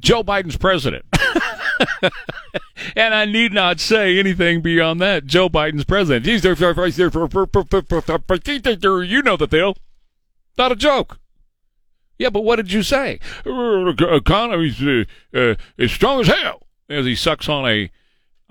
[0.00, 1.04] Joe Biden's president.
[2.96, 5.26] and I need not say anything beyond that.
[5.26, 6.24] Joe Biden's president.
[6.24, 6.40] You
[9.22, 9.76] know the deal.
[10.56, 11.18] Not a joke.
[12.18, 13.20] Yeah, but what did you say?
[13.44, 17.90] Economy's uh, uh, as strong as hell as he sucks on a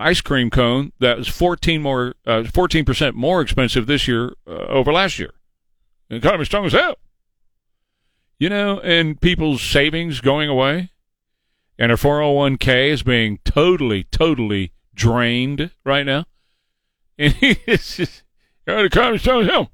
[0.02, 4.92] ice cream cone that was 14 more, uh, 14% more expensive this year uh, over
[4.92, 5.34] last year.
[6.10, 6.98] The economy's strong as hell.
[8.38, 10.90] You know, and people's savings going away,
[11.78, 16.26] and their 401k is being totally, totally drained right now.
[18.68, 19.72] And the economy's strong as hell.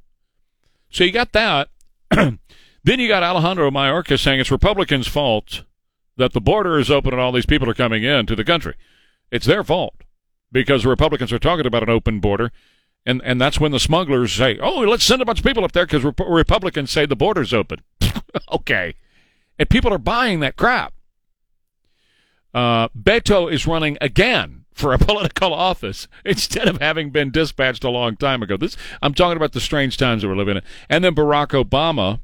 [0.89, 1.69] So you got that.
[2.09, 2.39] then
[2.85, 5.63] you got Alejandro Mayorkas saying it's Republicans' fault
[6.15, 8.75] that the border is open and all these people are coming in to the country.
[9.29, 9.93] It's their fault
[10.51, 12.51] because Republicans are talking about an open border.
[13.05, 15.71] And, and that's when the smugglers say, oh, let's send a bunch of people up
[15.71, 17.79] there because Rep- Republicans say the border's open.
[18.51, 18.95] okay.
[19.57, 20.93] And people are buying that crap.
[22.53, 27.89] Uh, Beto is running again for a political office instead of having been dispatched a
[27.89, 28.57] long time ago.
[28.57, 30.63] This I'm talking about the strange times that we're living in.
[30.89, 32.19] And then Barack Obama,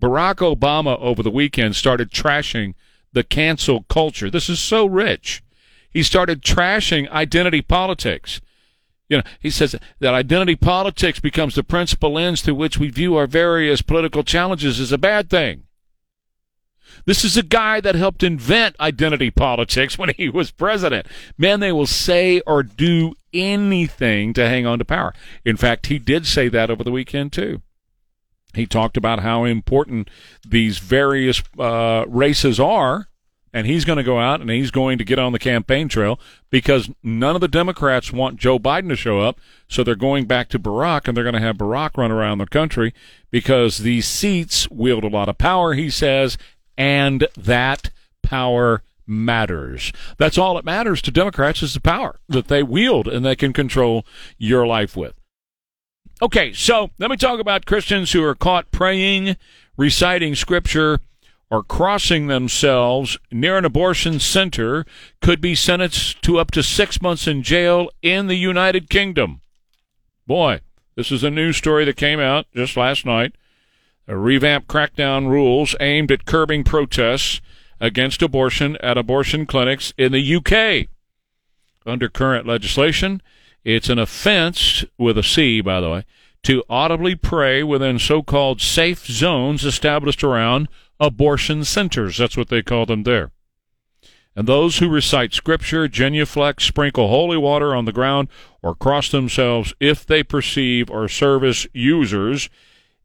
[0.00, 2.74] Barack Obama over the weekend started trashing
[3.12, 4.30] the cancel culture.
[4.30, 5.42] This is so rich.
[5.90, 8.40] He started trashing identity politics.
[9.08, 13.16] You know, he says that identity politics becomes the principal lens through which we view
[13.16, 15.64] our various political challenges is a bad thing.
[17.06, 21.06] This is a guy that helped invent identity politics when he was president.
[21.38, 25.14] Man, they will say or do anything to hang on to power.
[25.44, 27.62] In fact, he did say that over the weekend, too.
[28.54, 30.08] He talked about how important
[30.46, 33.07] these various uh, races are,
[33.52, 36.18] and he's going to go out and he's going to get on the campaign trail
[36.50, 39.38] because none of the Democrats want Joe Biden to show up,
[39.68, 42.46] so they're going back to Barack and they're going to have Barack run around the
[42.46, 42.92] country
[43.30, 46.38] because these seats wield a lot of power, he says,
[46.76, 47.90] and that
[48.22, 49.92] power matters.
[50.18, 53.52] That's all that matters to Democrats is the power that they wield and they can
[53.52, 54.04] control
[54.36, 55.14] your life with.
[56.20, 59.36] Okay, so let me talk about Christians who are caught praying,
[59.76, 61.00] reciting scripture,
[61.50, 64.84] or crossing themselves near an abortion center
[65.20, 69.40] could be sentenced to up to six months in jail in the United Kingdom.
[70.26, 70.60] Boy,
[70.94, 73.34] this is a news story that came out just last night.
[74.06, 77.40] A revamped crackdown rules aimed at curbing protests
[77.80, 80.88] against abortion at abortion clinics in the UK.
[81.86, 83.22] Under current legislation,
[83.64, 86.04] it's an offense, with a C, by the way,
[86.44, 90.68] to audibly pray within so called safe zones established around
[91.00, 92.18] abortion centers.
[92.18, 93.30] That's what they call them there.
[94.36, 98.28] And those who recite scripture, genuflect, sprinkle holy water on the ground,
[98.62, 102.48] or cross themselves if they perceive or service users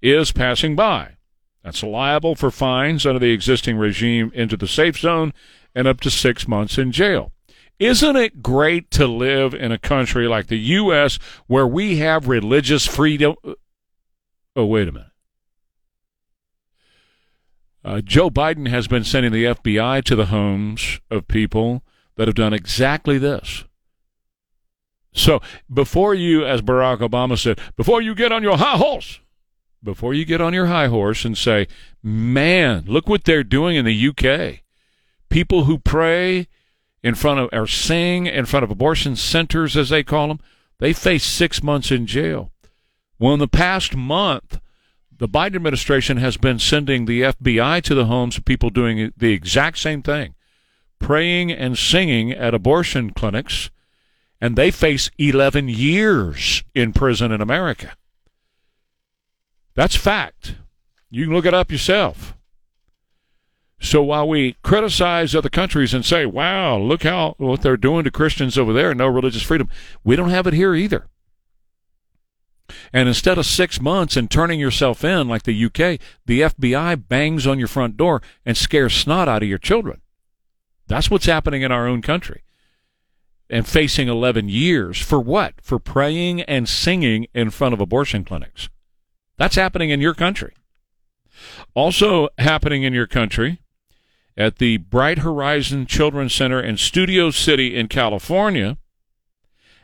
[0.02, 1.16] is passing by.
[1.64, 5.34] That's liable for fines under the existing regime into the safe zone
[5.74, 7.32] and up to six months in jail.
[7.80, 11.18] Isn't it great to live in a country like the U.S.
[11.48, 13.36] where we have religious freedom?
[14.56, 15.08] Oh, wait a minute.
[17.84, 21.84] Uh, Joe Biden has been sending the FBI to the homes of people
[22.16, 23.66] that have done exactly this.
[25.14, 29.20] So before you, as Barack Obama said, before you get on your high horse,
[29.84, 31.68] before you get on your high horse and say,
[32.02, 34.62] man, look what they're doing in the UK.
[35.30, 36.48] People who pray
[37.04, 40.40] in front of, or sing in front of abortion centers, as they call them,
[40.80, 42.52] they face six months in jail.
[43.20, 44.60] Well, in the past month,
[45.18, 49.34] the Biden administration has been sending the FBI to the homes of people doing the
[49.34, 50.36] exact same thing,
[51.00, 53.70] praying and singing at abortion clinics,
[54.42, 57.96] and they face 11 years in prison in America.
[59.76, 60.56] That's fact.
[61.10, 62.36] You can look it up yourself.
[63.80, 68.12] So while we criticize other countries and say, "Wow, look how what they're doing to
[68.12, 69.70] Christians over there, no religious freedom,"
[70.04, 71.08] we don't have it here either.
[72.92, 77.46] And instead of six months and turning yourself in like the UK, the FBI bangs
[77.46, 80.02] on your front door and scares snot out of your children.
[80.88, 82.44] That's what's happening in our own country.
[83.50, 85.56] And facing 11 years for what?
[85.62, 88.70] For praying and singing in front of abortion clinics.
[89.38, 90.54] That's happening in your country.
[91.74, 93.60] Also happening in your country
[94.38, 98.78] at the Bright Horizon Children's Center in Studio City in California,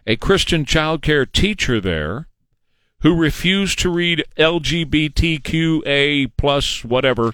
[0.07, 2.28] a Christian child care teacher there
[3.01, 7.33] who refused to read LGBTQA plus whatever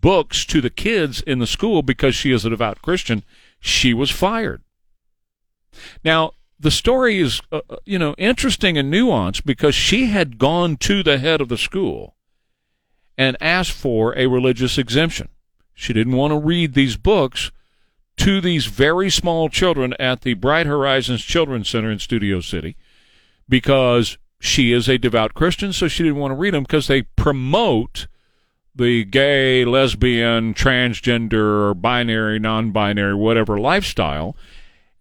[0.00, 3.24] books to the kids in the school because she is a devout Christian,
[3.60, 4.62] she was fired.
[6.04, 10.76] Now, the story is, uh, uh, you know, interesting and nuanced because she had gone
[10.78, 12.14] to the head of the school
[13.18, 15.28] and asked for a religious exemption.
[15.74, 17.50] She didn't want to read these books
[18.18, 22.76] to these very small children at the Bright Horizons Children's Center in Studio City
[23.48, 24.16] because
[24.46, 28.06] she is a devout Christian, so she didn't want to read them because they promote
[28.74, 34.36] the gay, lesbian, transgender, binary, non binary, whatever lifestyle.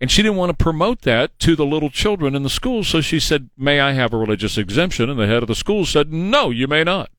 [0.02, 3.02] And she didn't want to promote that to the little children in the school, so
[3.02, 5.10] she said, May I have a religious exemption?
[5.10, 7.10] And the head of the school said, No, you may not.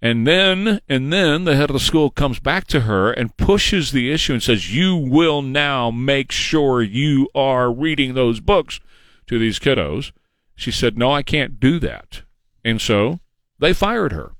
[0.00, 3.90] And then, and then the head of the school comes back to her and pushes
[3.90, 8.78] the issue and says, You will now make sure you are reading those books
[9.26, 10.12] to these kiddos.
[10.58, 12.22] She said, No, I can't do that.
[12.64, 13.20] And so
[13.60, 14.32] they fired her.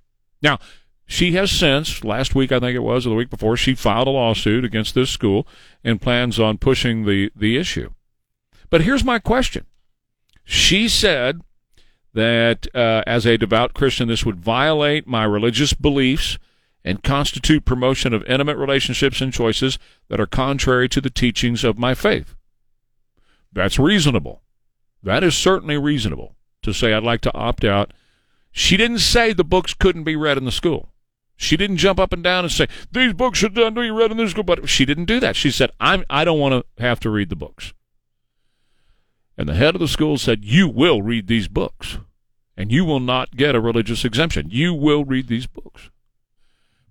[0.43, 0.59] Now,
[1.07, 4.09] she has since, last week I think it was, or the week before, she filed
[4.09, 5.47] a lawsuit against this school
[5.85, 7.91] and plans on pushing the, the issue.
[8.69, 9.67] But here's my question.
[10.43, 11.41] She said
[12.15, 16.37] that uh, as a devout Christian, this would violate my religious beliefs
[16.85, 21.79] and constitute promotion of intimate relationships and choices that are contrary to the teachings of
[21.79, 22.35] my faith.
[23.53, 24.43] That's reasonable.
[25.03, 27.93] That is certainly reasonable to say I'd like to opt out.
[28.51, 30.93] She didn't say the books couldn't be read in the school.
[31.37, 34.17] She didn't jump up and down and say these books should not be read in
[34.17, 34.43] the school.
[34.43, 35.37] But she didn't do that.
[35.37, 37.73] She said I'm I don't want to have to read the books.
[39.37, 41.99] And the head of the school said you will read these books,
[42.57, 44.49] and you will not get a religious exemption.
[44.51, 45.91] You will read these books.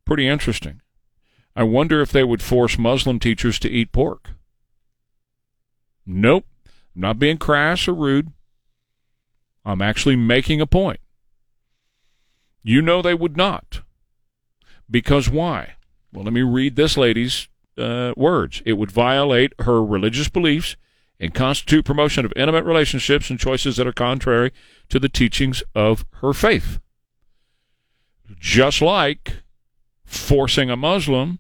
[0.06, 0.82] Pretty interesting.
[1.54, 4.30] I wonder if they would force Muslim teachers to eat pork.
[6.06, 6.46] Nope.
[6.98, 8.32] I'm not being crass or rude.
[9.64, 11.00] I'm actually making a point.
[12.64, 13.82] You know they would not.
[14.90, 15.76] Because why?
[16.12, 18.64] Well, let me read this lady's uh, words.
[18.66, 20.76] It would violate her religious beliefs
[21.20, 24.52] and constitute promotion of intimate relationships and choices that are contrary
[24.90, 26.80] to the teachings of her faith.
[28.40, 29.44] Just like
[30.04, 31.38] forcing a Muslim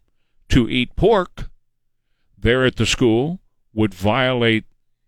[0.49, 1.49] to eat pork
[2.37, 3.39] there at the school
[3.73, 4.65] would violate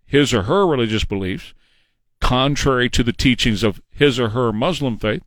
[0.10, 1.53] his or her religious beliefs,
[2.20, 5.22] contrary to the teachings of his or her Muslim faith,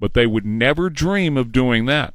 [0.00, 2.12] but they would never dream of doing that.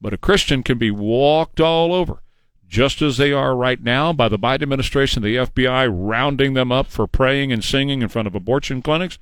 [0.00, 2.22] But a Christian can be walked all over,
[2.66, 6.86] just as they are right now by the Biden administration, the FBI rounding them up
[6.86, 9.18] for praying and singing in front of abortion clinics,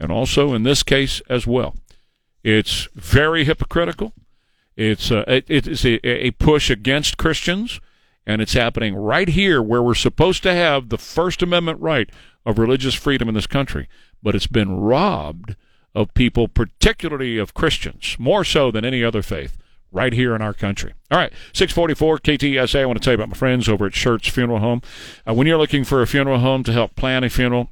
[0.00, 1.76] and also in this case as well.
[2.42, 4.12] It's very hypocritical.
[4.76, 7.80] It's uh, it, it is a, a push against Christians,
[8.26, 12.10] and it's happening right here where we're supposed to have the First Amendment right
[12.44, 13.88] of religious freedom in this country,
[14.22, 15.56] but it's been robbed
[15.94, 19.56] of people, particularly of Christians, more so than any other faith,
[19.90, 20.92] right here in our country.
[21.10, 22.82] All right, 644 KTSA.
[22.82, 24.82] I want to tell you about my friends over at Schertz Funeral Home.
[25.26, 27.70] Uh, when you're looking for a funeral home to help plan a funeral,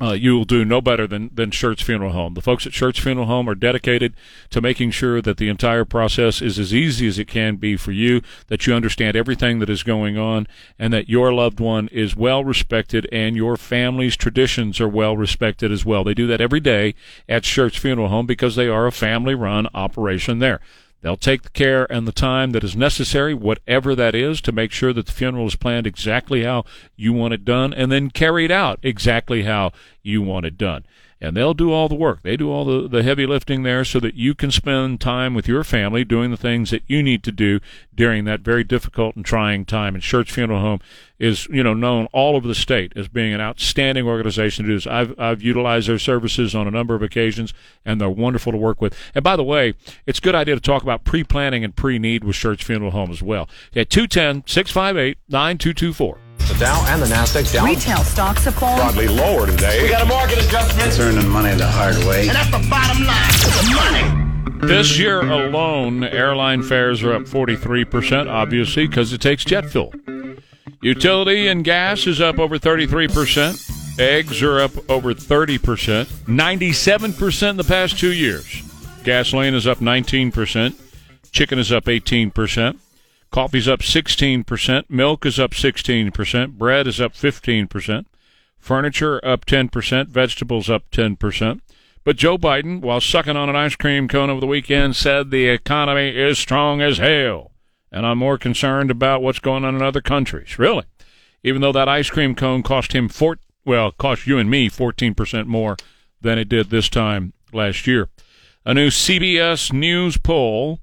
[0.00, 2.34] uh, you will do no better than, than Schertz Funeral Home.
[2.34, 4.14] The folks at Schertz Funeral Home are dedicated
[4.50, 7.92] to making sure that the entire process is as easy as it can be for
[7.92, 10.46] you, that you understand everything that is going on,
[10.78, 15.70] and that your loved one is well respected and your family's traditions are well respected
[15.70, 16.02] as well.
[16.02, 16.94] They do that every day
[17.28, 20.60] at Schertz Funeral Home because they are a family run operation there.
[21.02, 24.70] They'll take the care and the time that is necessary, whatever that is, to make
[24.70, 26.64] sure that the funeral is planned exactly how
[26.96, 29.72] you want it done and then carried out exactly how
[30.02, 30.84] you want it done.
[31.20, 32.22] And they'll do all the work.
[32.22, 35.46] They do all the, the heavy lifting there so that you can spend time with
[35.46, 37.60] your family doing the things that you need to do
[37.94, 39.94] during that very difficult and trying time.
[39.94, 40.80] And Church Funeral Home
[41.18, 44.76] is, you know, known all over the state as being an outstanding organization to do
[44.76, 44.86] this.
[44.86, 47.52] I've, I've utilized their services on a number of occasions,
[47.84, 48.96] and they're wonderful to work with.
[49.14, 49.74] And by the way,
[50.06, 53.22] it's a good idea to talk about pre-planning and pre-need with Church Funeral Home as
[53.22, 53.46] well.
[53.76, 56.29] At 210-658-9224.
[56.50, 58.76] The Dow and the Nasdaq down Retail stocks have fallen.
[58.76, 59.84] broadly lower today.
[59.84, 60.98] We got a market adjustment.
[60.98, 62.26] Earning money the hard way.
[62.26, 63.30] And that's the bottom line.
[63.30, 64.66] The money.
[64.66, 69.94] This year alone, airline fares are up 43%, obviously, because it takes jet fuel.
[70.82, 74.00] Utility and gas is up over 33%.
[74.00, 76.06] Eggs are up over 30%.
[76.06, 78.62] 97% in the past two years.
[79.04, 80.74] Gasoline is up 19%.
[81.30, 82.76] Chicken is up 18%.
[83.30, 84.90] Coffee's up 16%.
[84.90, 86.58] Milk is up 16%.
[86.58, 88.06] Bread is up 15%.
[88.58, 90.08] Furniture up 10%.
[90.08, 91.60] Vegetables up 10%.
[92.02, 95.48] But Joe Biden, while sucking on an ice cream cone over the weekend, said the
[95.48, 97.52] economy is strong as hell.
[97.92, 100.58] And I'm more concerned about what's going on in other countries.
[100.58, 100.84] Really.
[101.44, 105.46] Even though that ice cream cone cost him four, well, cost you and me 14%
[105.46, 105.76] more
[106.20, 108.08] than it did this time last year.
[108.64, 110.80] A new CBS News poll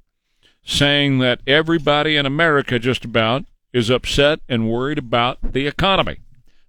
[0.68, 6.18] saying that everybody in America just about is upset and worried about the economy.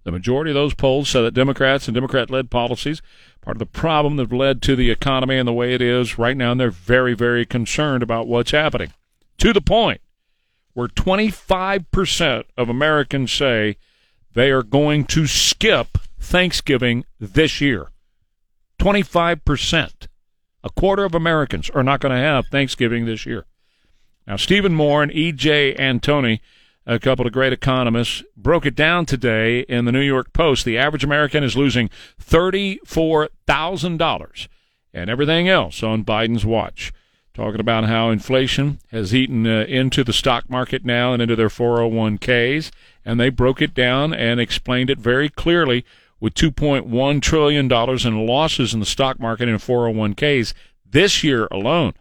[0.05, 3.01] The majority of those polls say that Democrats and Democrat led policies
[3.41, 6.37] part of the problem that led to the economy and the way it is right
[6.37, 8.93] now, and they're very, very concerned about what's happening.
[9.39, 10.01] To the point
[10.73, 13.77] where 25% of Americans say
[14.33, 17.89] they are going to skip Thanksgiving this year.
[18.79, 20.07] 25%.
[20.63, 23.45] A quarter of Americans are not going to have Thanksgiving this year.
[24.27, 25.75] Now, Stephen Moore and E.J.
[25.75, 26.39] Antoni,
[26.85, 30.65] a couple of great economists, broke it down today in the New York Post.
[30.65, 31.89] The average American is losing
[32.21, 34.47] $34,000
[34.93, 36.93] and everything else on Biden's watch.
[37.33, 41.47] Talking about how inflation has eaten uh, into the stock market now and into their
[41.47, 42.71] 401ks.
[43.05, 45.85] And they broke it down and explained it very clearly
[46.19, 50.53] with $2.1 trillion in losses in the stock market and 401ks
[50.85, 51.93] this year alone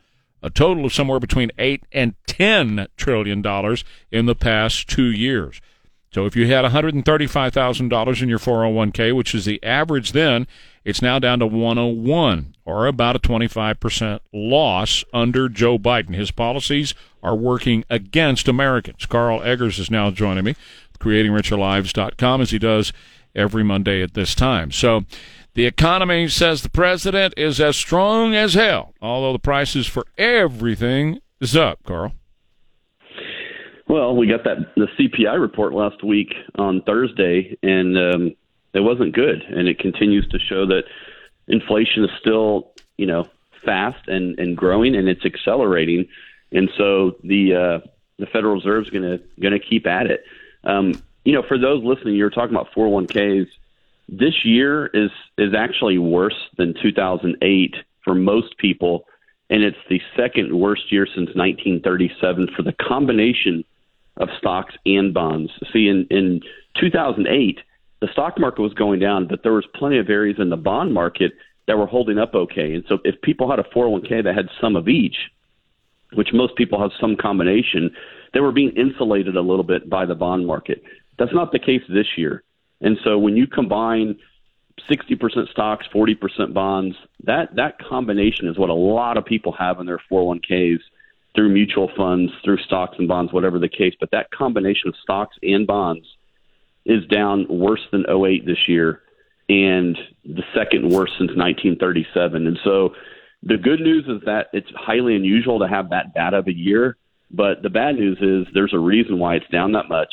[0.42, 5.60] a total of somewhere between eight and ten trillion dollars in the past two years.
[6.10, 8.92] So if you had one hundred and thirty-five thousand dollars in your four hundred one
[8.92, 10.46] k, which is the average, then
[10.84, 15.78] it's now down to one hundred one, or about a twenty-five percent loss under Joe
[15.78, 16.14] Biden.
[16.14, 19.06] His policies are working against Americans.
[19.06, 20.56] Carl Eggers is now joining me,
[20.98, 22.92] creatingricherlives.com, as he does
[23.34, 24.70] every Monday at this time.
[24.72, 25.04] So.
[25.58, 31.18] The economy, says the president, is as strong as hell, although the prices for everything
[31.40, 32.12] is up, Carl.
[33.88, 38.36] Well, we got that the CPI report last week on Thursday, and um,
[38.72, 40.84] it wasn't good, and it continues to show that
[41.48, 43.26] inflation is still, you know,
[43.64, 46.06] fast and, and growing, and it's accelerating,
[46.52, 47.88] and so the uh,
[48.20, 50.22] the Federal Reserve is going to going to keep at it.
[50.62, 53.48] Um, you know, for those listening, you're talking about 401ks
[54.08, 59.04] this year is is actually worse than 2008 for most people,
[59.50, 63.64] and it's the second worst year since 1937 for the combination
[64.16, 65.52] of stocks and bonds.
[65.72, 66.40] See, in in
[66.80, 67.60] 2008,
[68.00, 70.94] the stock market was going down, but there was plenty of areas in the bond
[70.94, 71.32] market
[71.66, 72.74] that were holding up okay.
[72.74, 75.16] And so, if people had a 401k that had some of each,
[76.14, 77.90] which most people have some combination,
[78.32, 80.82] they were being insulated a little bit by the bond market.
[81.18, 82.42] That's not the case this year.
[82.80, 84.18] And so when you combine
[84.88, 89.86] 60% stocks, 40% bonds, that, that combination is what a lot of people have in
[89.86, 90.80] their 401ks
[91.34, 93.94] through mutual funds, through stocks and bonds, whatever the case.
[93.98, 96.06] But that combination of stocks and bonds
[96.84, 99.02] is down worse than 08 this year
[99.48, 102.46] and the second worst since 1937.
[102.46, 102.94] And so
[103.42, 106.96] the good news is that it's highly unusual to have that bad of a year.
[107.30, 110.12] But the bad news is there's a reason why it's down that much.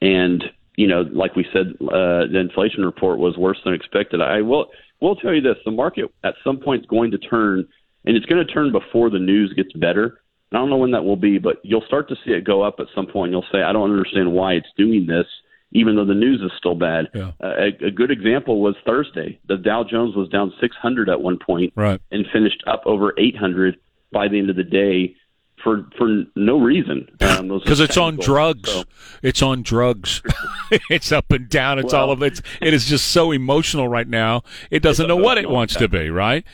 [0.00, 0.44] And
[0.76, 4.20] you know, like we said, uh, the inflation report was worse than expected.
[4.22, 4.66] I will
[5.00, 7.66] will tell you this: the market at some point is going to turn,
[8.04, 10.20] and it's going to turn before the news gets better.
[10.52, 12.76] I don't know when that will be, but you'll start to see it go up
[12.78, 13.32] at some point.
[13.32, 15.26] You'll say, "I don't understand why it's doing this."
[15.74, 17.30] Even though the news is still bad, Yeah.
[17.42, 19.38] uh, a, a good example was Thursday.
[19.48, 21.98] The Dow Jones was down 600 at one point, Right.
[22.10, 23.78] and finished up over 800
[24.12, 25.14] by the end of the day
[25.62, 27.08] for for no reason.
[27.20, 28.70] Um, because it's on drugs.
[28.70, 28.84] So-
[29.22, 30.20] It's on drugs.
[30.90, 31.78] it's up and down.
[31.78, 32.40] It's all of it.
[32.60, 34.42] It is just so emotional right now.
[34.70, 36.44] It doesn't know what it wants to be, right?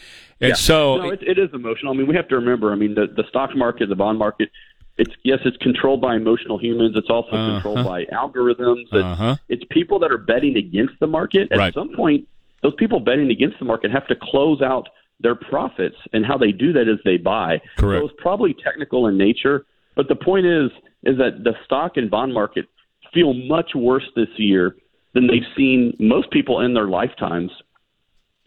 [0.41, 0.55] And Yeah.
[0.55, 1.93] so, no, it, it is emotional.
[1.93, 2.71] I mean, we have to remember.
[2.73, 4.51] I mean, the the stock market, the bond market.
[4.99, 6.97] It's yes, it's controlled by emotional humans.
[6.97, 8.83] It's also controlled by algorithms.
[8.93, 9.37] It's, Uh-huh.
[9.49, 11.51] it's people that are betting against the market.
[11.53, 11.73] At Right.
[11.75, 12.27] some point,
[12.63, 14.89] those people betting against the market have to close out
[15.21, 17.61] their profits, and how they do that is they buy.
[17.77, 18.03] Correct.
[18.03, 19.67] So it's probably technical in nature,
[19.97, 20.71] but the point is
[21.05, 22.67] is that the stock and bond market
[23.15, 24.77] feel much worse this year
[25.15, 27.51] than they've seen most people in their lifetimes.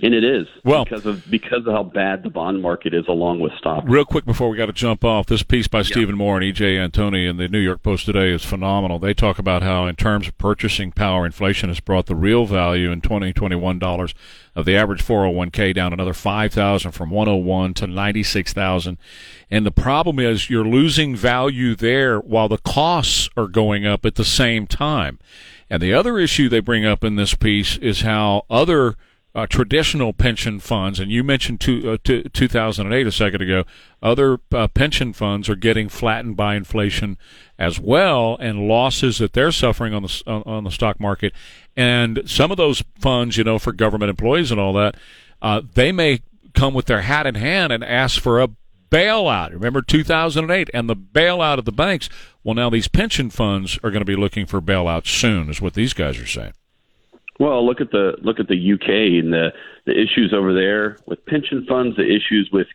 [0.04, 3.40] And it is Well- because of because of how bad the bond market is, along
[3.40, 3.88] with stocks.
[3.88, 6.76] real quick before we got to jump off, this piece by Stephen Moore and E.J.
[6.78, 8.98] Antoni in the New York Post today is phenomenal.
[8.98, 12.92] They talk about how, in terms of purchasing power, inflation has brought the real value
[12.92, 14.16] in 2021 dollars
[14.56, 18.98] of the average 401k down another 5,000 from 101 to 96,000.
[19.50, 24.16] And the problem is you're losing value there while the costs are going up at
[24.16, 25.20] the same time.
[25.70, 28.96] And the other issue they bring up in this piece is how other
[29.34, 33.64] uh, traditional pension funds, and you mentioned two, uh, two, 2008 a second ago,
[34.02, 37.18] other uh, pension funds are getting flattened by inflation
[37.58, 41.34] as well, and losses that they're suffering on the on, on the stock market.
[41.78, 44.96] And some of those funds, you know, for government employees and all that,
[45.42, 46.20] uh, they may
[46.54, 48.50] come with their hat in hand and ask for a
[48.90, 49.54] bailout.
[49.54, 52.10] Remember 2008 and the bailout of the banks.
[52.44, 55.74] Well, now these pension funds are going to be looking for bailouts soon, is what
[55.74, 56.54] these guys are saying.
[57.42, 58.88] Well, look at the look at the UK
[59.20, 59.52] and the
[59.86, 61.98] the issues over there with pension funds.
[61.98, 62.68] The issues with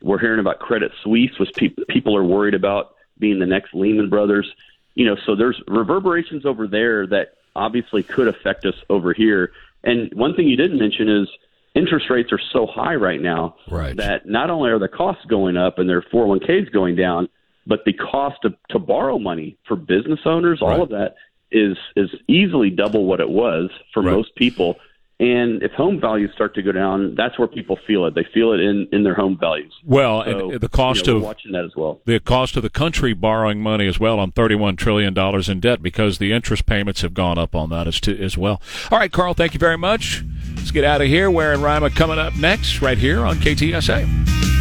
[0.00, 4.08] we're hearing about Credit Suisse, which pe- people are worried about being the next Lehman
[4.08, 4.50] Brothers.
[4.94, 9.52] You know, so there's reverberations over there that obviously could affect us over here.
[9.82, 11.28] And one thing you didn't mention is
[11.74, 13.94] interest rates are so high right now Right.
[13.96, 17.28] that not only are the costs going up and their 401ks going down,
[17.66, 20.80] but the cost to, to borrow money for business owners, all Right.
[20.80, 21.16] of that
[21.54, 24.12] is is easily double what it was for Right.
[24.16, 24.76] most people.
[25.20, 28.16] And if home values start to go down, that's where people feel it.
[28.16, 29.72] They feel it in, in their home values.
[29.84, 32.00] Well, So, and the cost you know, of watching that as well.
[32.04, 35.16] the cost of the country borrowing money as well on $31 trillion
[35.48, 38.60] in debt because the interest payments have gone up on that as, to, as well.
[38.90, 40.24] All right, Carl, thank you very much.
[40.56, 41.30] Let's get out of here.
[41.30, 44.53] Where and Rima coming up next right here on KTSA.